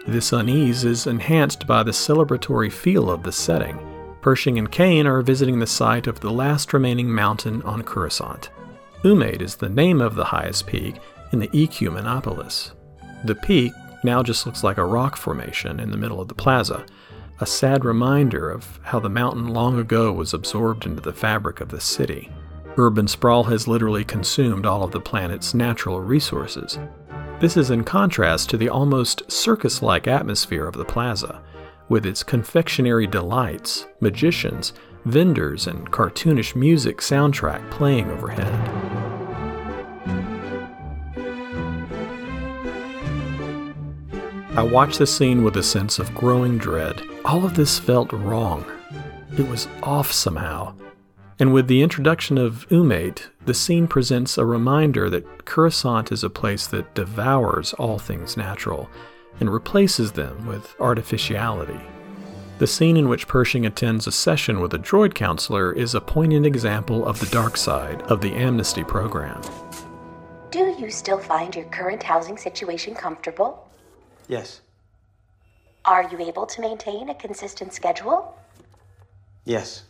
[0.06, 3.78] This unease is enhanced by the celebratory feel of the setting.
[4.20, 8.50] Pershing and Kane are visiting the site of the last remaining mountain on Coruscant.
[9.02, 10.96] Umate is the name of the highest peak
[11.32, 12.72] in the Ecumenopolis.
[13.24, 13.72] The peak
[14.04, 16.84] now just looks like a rock formation in the middle of the plaza,
[17.40, 21.70] a sad reminder of how the mountain long ago was absorbed into the fabric of
[21.70, 22.30] the city.
[22.76, 26.78] Urban sprawl has literally consumed all of the planet's natural resources.
[27.40, 31.40] This is in contrast to the almost circus like atmosphere of the plaza,
[31.88, 34.74] with its confectionery delights, magicians,
[35.06, 38.89] vendors, and cartoonish music soundtrack playing overhead.
[44.56, 47.00] I watched the scene with a sense of growing dread.
[47.24, 48.64] All of this felt wrong.
[49.38, 50.74] It was off somehow.
[51.38, 56.30] And with the introduction of Umate, the scene presents a reminder that Coruscant is a
[56.30, 58.90] place that devours all things natural
[59.38, 61.80] and replaces them with artificiality.
[62.58, 66.44] The scene in which Pershing attends a session with a droid counselor is a poignant
[66.44, 69.40] example of the dark side of the amnesty program.
[70.50, 73.69] Do you still find your current housing situation comfortable?
[74.30, 74.60] Yes.
[75.84, 78.38] Are you able to maintain a consistent schedule?
[79.44, 79.82] Yes.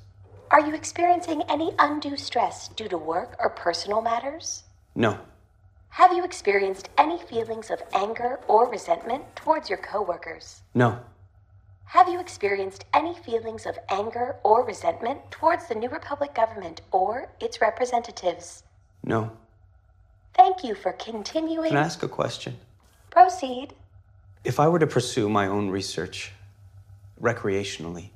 [0.50, 4.64] Are you experiencing any undue stress due to work or personal matters?
[4.94, 5.18] No.
[5.90, 10.62] Have you experienced any feelings of anger or resentment towards your coworkers?
[10.72, 10.98] No.
[11.84, 17.28] Have you experienced any feelings of anger or resentment towards the New Republic government or
[17.40, 18.62] its representatives?
[19.04, 19.32] No.
[20.32, 21.68] Thank you for continuing.
[21.68, 22.56] Can I ask a question?
[23.10, 23.74] Proceed.
[24.42, 26.32] If I were to pursue my own research
[27.20, 28.08] recreationally,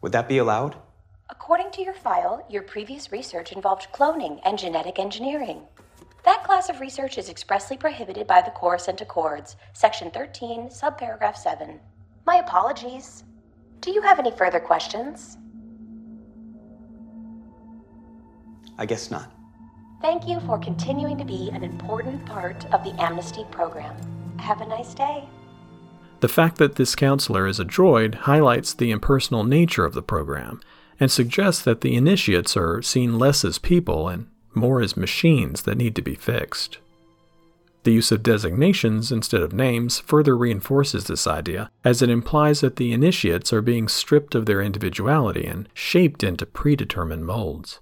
[0.00, 0.76] would that be allowed?
[1.28, 5.60] According to your file, your previous research involved cloning and genetic engineering.
[6.24, 11.78] That class of research is expressly prohibited by the Coruscant Accords, Section 13, Subparagraph 7.
[12.26, 13.24] My apologies.
[13.80, 15.36] Do you have any further questions?
[18.78, 19.30] I guess not.
[20.00, 23.94] Thank you for continuing to be an important part of the amnesty program.
[24.38, 25.28] Have a nice day.
[26.20, 30.60] The fact that this counselor is a droid highlights the impersonal nature of the program
[30.98, 35.76] and suggests that the initiates are seen less as people and more as machines that
[35.76, 36.78] need to be fixed.
[37.82, 42.76] The use of designations instead of names further reinforces this idea, as it implies that
[42.76, 47.80] the initiates are being stripped of their individuality and shaped into predetermined molds.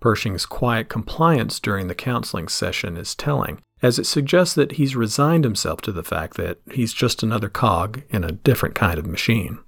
[0.00, 5.44] Pershing's quiet compliance during the counseling session is telling, as it suggests that he's resigned
[5.44, 9.58] himself to the fact that he's just another cog in a different kind of machine.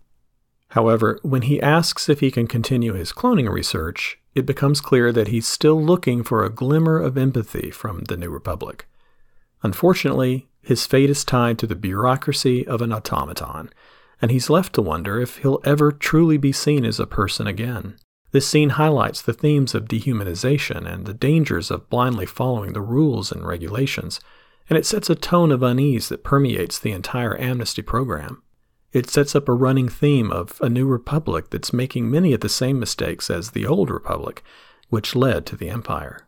[0.68, 5.28] However, when he asks if he can continue his cloning research, it becomes clear that
[5.28, 8.86] he's still looking for a glimmer of empathy from the New Republic.
[9.62, 13.70] Unfortunately, his fate is tied to the bureaucracy of an automaton,
[14.20, 17.96] and he's left to wonder if he'll ever truly be seen as a person again.
[18.34, 23.30] This scene highlights the themes of dehumanization and the dangers of blindly following the rules
[23.30, 24.18] and regulations,
[24.68, 28.42] and it sets a tone of unease that permeates the entire amnesty program.
[28.92, 32.48] It sets up a running theme of a new republic that's making many of the
[32.48, 34.42] same mistakes as the old republic,
[34.88, 36.26] which led to the empire.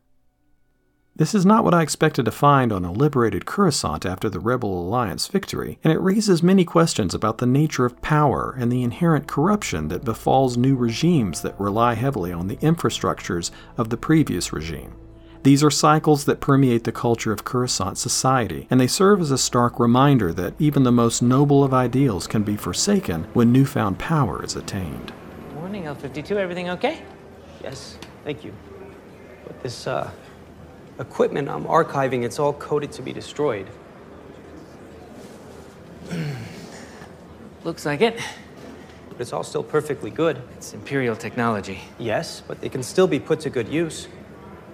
[1.19, 4.79] This is not what I expected to find on a liberated Coruscant after the Rebel
[4.79, 9.27] Alliance victory, and it raises many questions about the nature of power and the inherent
[9.27, 14.95] corruption that befalls new regimes that rely heavily on the infrastructures of the previous regime.
[15.43, 19.39] These are cycles that permeate the culture of Coruscant society, and they serve as a
[19.39, 24.45] stark reminder that even the most noble of ideals can be forsaken when newfound power
[24.45, 25.15] is attained.
[25.55, 26.33] Morning, L52.
[26.33, 27.01] Everything okay?
[27.63, 28.53] Yes, thank you.
[29.47, 30.11] But this, uh,
[30.99, 33.67] equipment I'm archiving, it's all coded to be destroyed.
[37.65, 38.21] Looks like it.
[39.09, 40.43] But it's all still perfectly good.
[40.57, 41.81] It's Imperial technology.
[41.99, 44.09] Yes, but it can still be put to good use.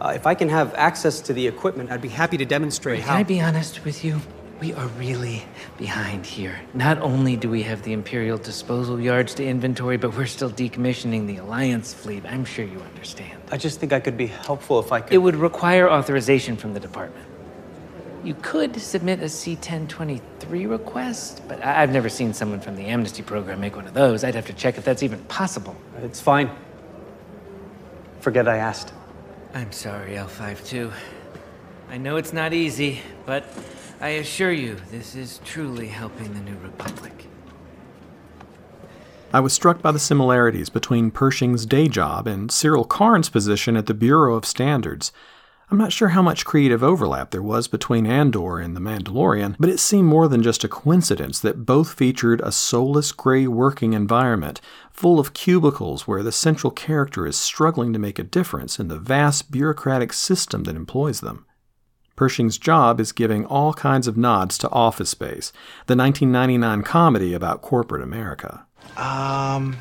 [0.00, 3.04] Uh, if I can have access to the equipment, I'd be happy to demonstrate Wait,
[3.04, 3.12] how.
[3.12, 4.20] Can I be honest with you?
[4.62, 5.42] We are really
[5.76, 6.60] behind here.
[6.72, 11.26] Not only do we have the Imperial disposal yards to inventory, but we're still decommissioning
[11.26, 12.24] the Alliance fleet.
[12.24, 13.42] I'm sure you understand.
[13.50, 15.12] I just think I could be helpful if I could.
[15.12, 17.26] It would require authorization from the department.
[18.22, 23.24] You could submit a C-1023 request, but I- I've never seen someone from the amnesty
[23.24, 24.22] program make one of those.
[24.22, 25.74] I'd have to check if that's even possible.
[26.04, 26.48] It's fine.
[28.20, 28.92] Forget I asked.
[29.56, 30.92] I'm sorry, L52.
[31.90, 33.44] I know it's not easy, but
[34.02, 37.28] I assure you, this is truly helping the New Republic.
[39.32, 43.86] I was struck by the similarities between Pershing's day job and Syril Karn's position at
[43.86, 45.12] the Bureau of Standards.
[45.70, 49.70] I'm not sure how much creative overlap there was between Andor and The Mandalorian, but
[49.70, 54.60] it seemed more than just a coincidence that both featured a soulless gray working environment,
[54.90, 58.98] full of cubicles where the central character is struggling to make a difference in the
[58.98, 61.46] vast bureaucratic system that employs them.
[62.16, 65.52] Pershing's job is giving all kinds of nods to Office Space,
[65.86, 68.66] the 1999 comedy about corporate America.
[68.96, 69.76] Um,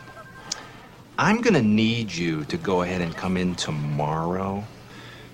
[1.18, 4.64] I'm gonna need you to go ahead and come in tomorrow.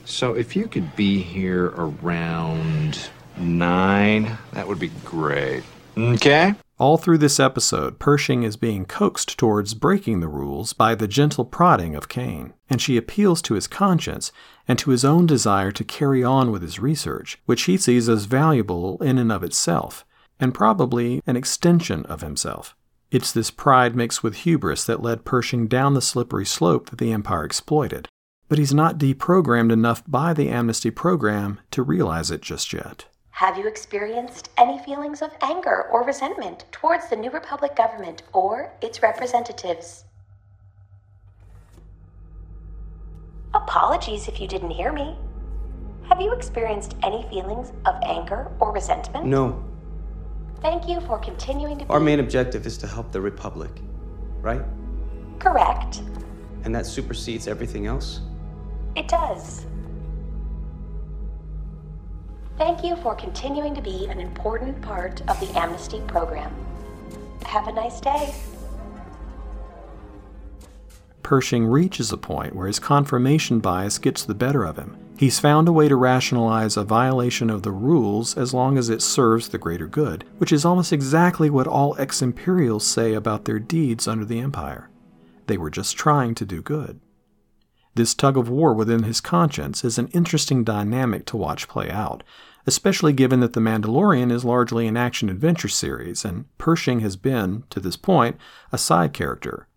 [0.06, 5.64] So if you could be here around nine, that would be great.
[5.98, 6.56] Okay?
[6.80, 11.44] All through this episode, Pershing is being coaxed towards breaking the rules by the gentle
[11.44, 14.32] prodding of Kane, and she appeals to his conscience
[14.68, 18.26] and to his own desire to carry on with his research, which he sees as
[18.26, 20.06] valuable in and of itself,
[20.40, 22.76] and probably an extension of himself.
[23.10, 27.12] It's this pride mixed with hubris that led Pershing down the slippery slope that the
[27.12, 28.08] Empire exploited,
[28.50, 33.08] but he's not deprogrammed enough by the amnesty program to realize it just yet.
[33.38, 38.74] Have you experienced any feelings of anger or resentment towards the New Republic government or
[38.82, 40.06] its representatives?
[43.54, 45.16] Apologies if you didn't hear me.
[46.10, 49.28] Have you experienced any feelings of anger or resentment?
[49.28, 49.64] No.
[50.62, 53.70] Thank you for continuing to be Our main objective is to help the Republic,
[54.42, 54.64] right?
[55.38, 56.02] correct.
[56.64, 58.22] And that supersedes everything else?
[58.96, 59.67] It does.
[62.58, 66.52] Thank you for continuing to be an important part of the Amnesty program.
[67.46, 68.34] Have a nice day.
[71.22, 74.98] Pershing reaches a point where his confirmation bias gets the better of him.
[75.20, 79.04] He's found a way to rationalize a violation of the rules as long as it
[79.04, 83.60] serves the greater good, which is almost exactly what all ex Imperials say about their
[83.60, 84.90] deeds under the Empire.
[85.46, 87.02] They were just trying to do good.
[87.98, 92.24] This tug of war within his conscience is an interesting dynamic to watch play out,
[92.66, 97.64] especially given that The Mandalorian is largely an action adventure series, and Pershing has been,
[97.70, 98.38] to this point,
[98.72, 99.68] a side character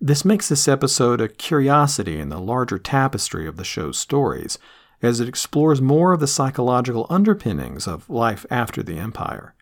[0.00, 4.58] this makes this episode a curiosity in the larger tapestry of the show's stories,
[5.02, 9.54] as it explores more of the psychological underpinnings of life after the Empire.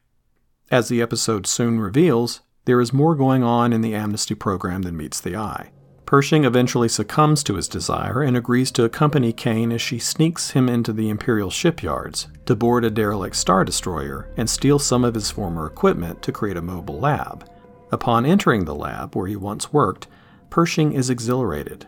[0.70, 4.96] As the episode soon reveals, there is more going on in the amnesty program than
[4.96, 5.70] meets the eye.
[6.08, 10.66] Pershing eventually succumbs to his desire and agrees to accompany Kane as she sneaks him
[10.66, 15.30] into the Imperial shipyards to board a derelict Star Destroyer and steal some of his
[15.30, 17.46] former equipment to create a mobile lab.
[17.92, 20.06] Upon entering the lab where he once worked,
[20.48, 21.86] Pershing is exhilarated.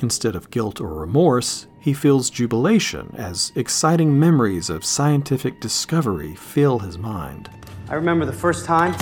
[0.00, 6.80] Instead of guilt or remorse, he feels jubilation as exciting memories of scientific discovery fill
[6.80, 7.48] his mind.
[7.88, 8.92] I remember the first time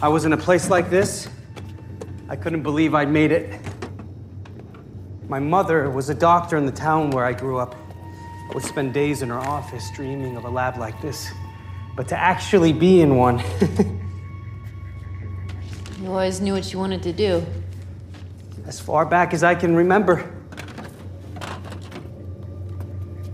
[0.00, 1.28] I was in a place like this.
[2.30, 3.60] I couldn't believe I'd made it.
[5.28, 7.74] My mother was a doctor in the town where I grew up.
[8.50, 11.30] I would spend days in her office dreaming of a lab like this.
[11.96, 13.38] But to actually be in one.
[16.00, 17.44] you always knew what you wanted to do
[18.66, 20.18] as far back as I can remember.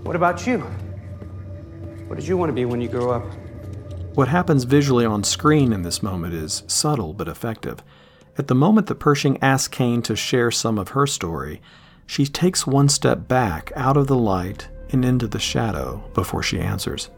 [0.05, 0.59] What about you?
[2.07, 3.24] What did you want to be when you grew up?
[4.14, 7.82] What happens visually on screen in this moment is subtle but effective.
[8.36, 11.61] At the moment that Pershing asks Kane to share some of her story,
[12.11, 16.58] she takes one step back out of the light and into the shadow before she
[16.58, 17.08] answers.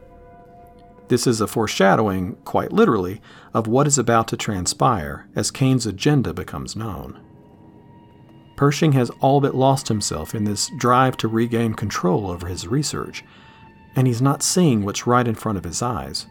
[1.09, 3.23] This is a foreshadowing, quite literally,
[3.55, 7.19] of what is about to transpire as Kane's agenda becomes known.
[8.55, 13.25] Pershing has all but lost himself in this drive to regain control over his research,
[13.97, 16.27] and he's not seeing what's right in front of his eyes.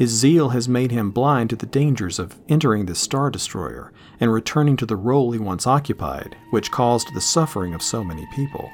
[0.00, 4.32] His zeal has made him blind to the dangers of entering this Star Destroyer and
[4.32, 8.70] returning to the role he once occupied, which caused the suffering of so many people.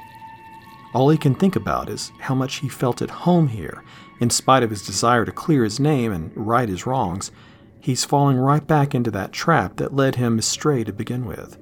[0.95, 3.83] All he can think about is how much he felt at home here,
[4.20, 7.33] in spite of his desire to clear his name and right his wrongs.
[7.81, 11.59] He's falling right back into that trap that led him astray to begin with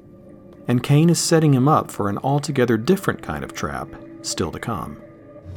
[0.67, 3.89] and Kane is setting him up for an altogether different kind of trap
[4.23, 4.97] still to come.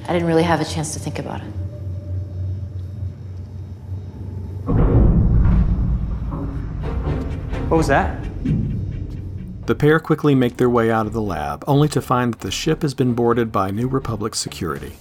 [0.08, 1.48] I didn't really have a chance to think about it.
[7.68, 8.24] What was that?
[9.66, 12.50] The pair quickly make their way out of the lab, only to find that the
[12.50, 14.94] ship has been boarded by New Republic security.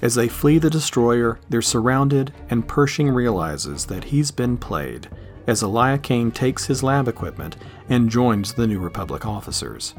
[0.00, 5.08] As they flee the destroyer, they're surrounded, and Pershing realizes that he's been played
[5.46, 7.56] as Elia Kane takes his lab equipment
[7.90, 9.94] and joins the New Republic officers.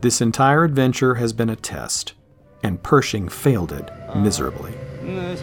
[0.00, 2.14] This entire adventure has been a test,
[2.64, 4.74] and Pershing failed it miserably.
[5.06, 5.36] Uh,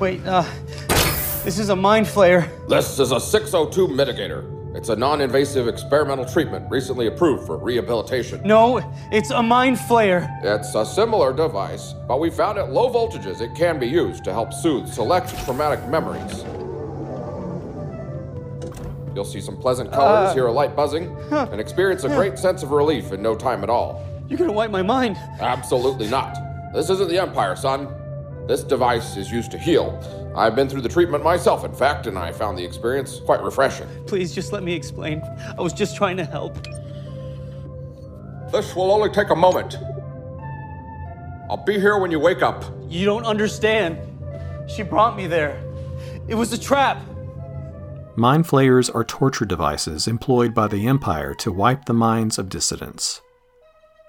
[0.00, 0.42] wait, uh,
[1.44, 2.48] this is a mind flayer.
[2.68, 4.57] This is a 602 mitigator.
[4.74, 8.42] It's a non invasive experimental treatment recently approved for rehabilitation.
[8.44, 8.78] No,
[9.10, 10.28] it's a mind flayer.
[10.44, 14.32] It's a similar device, but we found at low voltages it can be used to
[14.32, 16.44] help soothe select traumatic memories.
[19.14, 22.38] You'll see some pleasant colors, uh, hear a light buzzing, huh, and experience a great
[22.38, 24.06] sense of relief in no time at all.
[24.28, 25.16] You're gonna wipe my mind.
[25.40, 26.36] Absolutely not.
[26.74, 27.88] This isn't the Empire, son.
[28.46, 29.98] This device is used to heal.
[30.34, 33.88] I've been through the treatment myself, in fact, and I found the experience quite refreshing.
[34.06, 35.22] Please just let me explain.
[35.56, 36.56] I was just trying to help.
[38.52, 39.76] This will only take a moment.
[41.50, 42.64] I'll be here when you wake up.
[42.88, 43.98] You don't understand.
[44.68, 45.62] She brought me there.
[46.28, 46.98] It was a trap.
[48.16, 53.22] Mind flayers are torture devices employed by the Empire to wipe the minds of dissidents.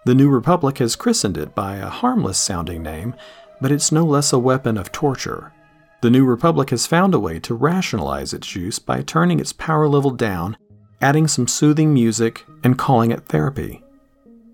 [0.06, 3.14] The New Republic has christened it by a harmless sounding name,
[3.62, 5.54] but it's no less a weapon of torture.
[6.02, 9.86] The New Republic has found a way to rationalize its use by turning its power
[9.86, 10.56] level down,
[11.02, 13.84] adding some soothing music, and calling it therapy.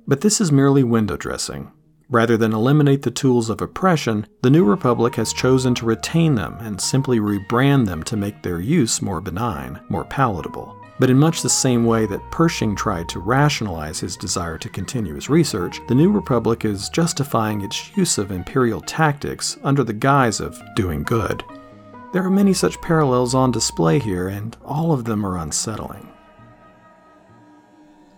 [0.07, 1.71] But this is merely window dressing.
[2.09, 6.57] Rather than eliminate the tools of oppression, the New Republic has chosen to retain them
[6.61, 10.75] and simply rebrand them to make their use more benign, more palatable.
[10.97, 15.15] But in much the same way that Pershing tried to rationalize his desire to continue
[15.15, 20.39] his research, the New Republic is justifying its use of imperial tactics under the guise
[20.39, 21.43] of doing good.
[22.13, 26.09] There are many such parallels on display here, and all of them are unsettling.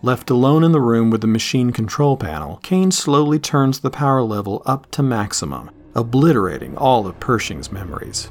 [0.00, 4.22] Left alone in the room with the machine control panel, Kane slowly turns the power
[4.22, 8.30] level up to maximum, obliterating all of Pershing's memories.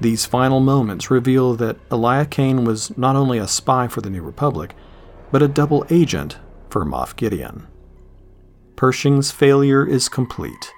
[0.00, 4.22] These final moments reveal that Elia Kane was not only a spy for the New
[4.22, 4.74] Republic,
[5.30, 6.38] but a double agent
[6.70, 7.66] for Moff Gideon.
[8.76, 10.72] Pershing's failure is complete.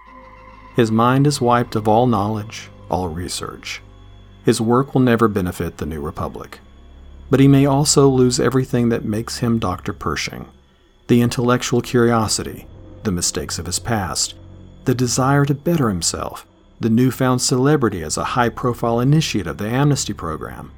[0.75, 3.81] His mind is wiped of all knowledge, all research.
[4.45, 6.59] His work will never benefit the New Republic.
[7.31, 9.93] But he may also lose everything that makes him Dr.
[9.93, 10.49] Pershing
[11.09, 12.67] the intellectual curiosity,
[13.03, 14.35] the mistakes of his past,
[14.85, 16.47] the desire to better himself,
[16.83, 20.73] the newfound celebrity as a high profile initiate of the amnesty program.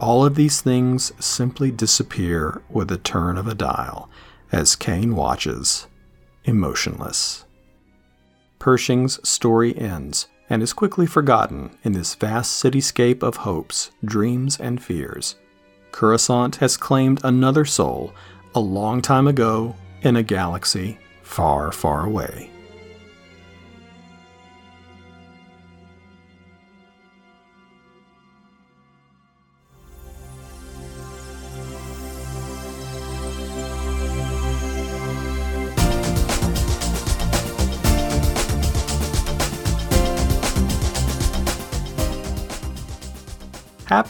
[0.00, 4.10] All of these things simply disappear with the turn of a dial
[4.52, 5.86] as Kane watches,
[6.44, 7.44] emotionless.
[8.58, 14.82] Pershing's story ends and is quickly forgotten in this vast cityscape of hopes, dreams, and
[14.82, 15.36] fears.
[15.92, 18.12] Coruscant has claimed another soul
[18.54, 22.50] a long time ago in a galaxy far, far away.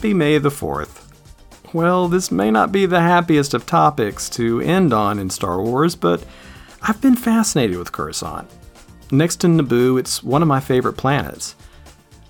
[0.05, 1.01] Happy May the 4th.
[1.73, 5.95] Well, this may not be the happiest of topics to end on in Star Wars,
[5.95, 6.23] but
[6.83, 8.47] I've been fascinated with Coruscant.
[9.11, 11.55] Next to Naboo, it's one of my favorite planets.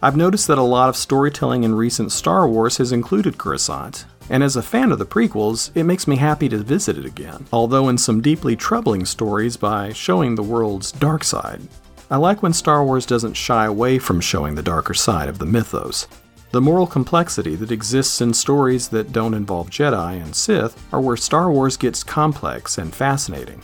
[0.01, 4.41] I've noticed that a lot of storytelling in recent Star Wars has included Coruscant, and
[4.41, 7.89] as a fan of the prequels, it makes me happy to visit it again, although
[7.89, 11.61] in some deeply troubling stories by showing the world's dark side.
[12.09, 15.45] I like when Star Wars doesn't shy away from showing the darker side of the
[15.45, 16.07] mythos.
[16.55, 21.17] The moral complexity that exists in stories that don't involve Jedi and Sith are where
[21.17, 23.61] Star Wars gets complex and fascinating.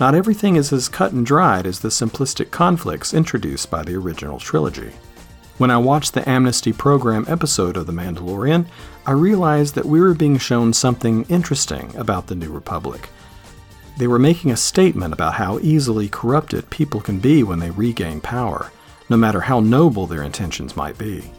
[0.00, 4.38] Not everything is as cut and dried as the simplistic conflicts introduced by the original
[4.38, 4.92] trilogy.
[5.58, 8.64] When I watched the Amnesty Program episode of The Mandalorian,
[9.04, 13.10] I realized that we were being shown something interesting about the New Republic.
[13.98, 18.22] They were making a statement about how easily corrupted people can be when they regain
[18.22, 18.72] power,
[19.10, 21.30] no matter how noble their intentions might be.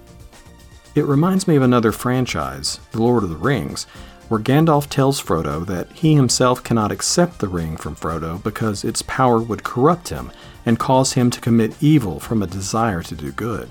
[0.97, 3.83] It reminds me of another franchise, The Lord of the Rings,
[4.29, 9.03] where Gandalf tells Frodo that he himself cannot accept the ring from Frodo because its
[9.03, 10.31] power would corrupt him
[10.65, 13.69] and cause him to commit evil from a desire to do good.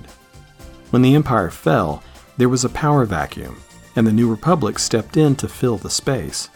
[0.91, 2.01] When the Empire fell,
[2.37, 3.57] there was a power vacuum,
[3.93, 6.47] and the New Republic stepped in to fill the space.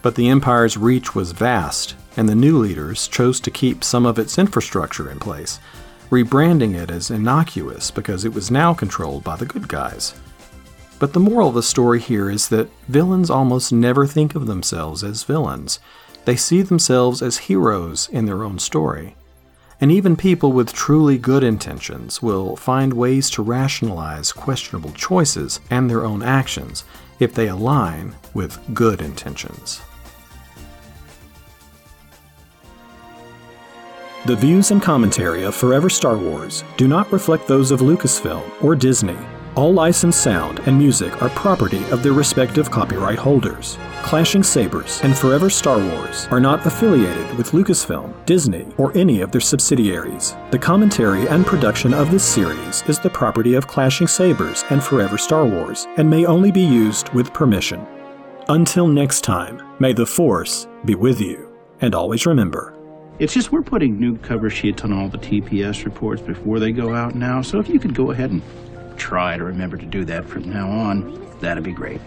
[0.00, 4.18] But the Empire's reach was vast, and the new leaders chose to keep some of
[4.18, 5.60] its infrastructure in place,
[6.10, 10.14] rebranding it as innocuous because it was now controlled by the good guys.
[10.98, 15.02] But the moral of the story here is that villains almost never think of themselves
[15.02, 15.80] as villains.
[16.26, 19.16] They see themselves as heroes in their own story.
[19.80, 25.88] And even people with truly good intentions will find ways to rationalize questionable choices and
[25.88, 26.84] their own actions
[27.18, 29.80] if they align with good intentions.
[34.26, 38.76] The views and commentary of Forever Star Wars do not reflect those of Lucasfilm or
[38.76, 39.16] Disney.
[39.54, 43.78] All licensed sound and music are property of their respective copyright holders.
[44.02, 49.32] Clashing Sabers and Forever Star Wars are not affiliated with Lucasfilm, Disney, or any of
[49.32, 50.36] their subsidiaries.
[50.50, 55.16] The commentary and production of this series is the property of Clashing Sabers and Forever
[55.16, 57.86] Star Wars and may only be used with permission.
[58.50, 61.56] Until next time, may the Force be with you.
[61.80, 62.76] And always remember,
[63.20, 66.94] It's just we're putting new cover sheets on all the TPS reports before they go
[66.94, 68.42] out now, so if you could go ahead and
[68.96, 72.00] try to remember to do that from now on, that'd be great.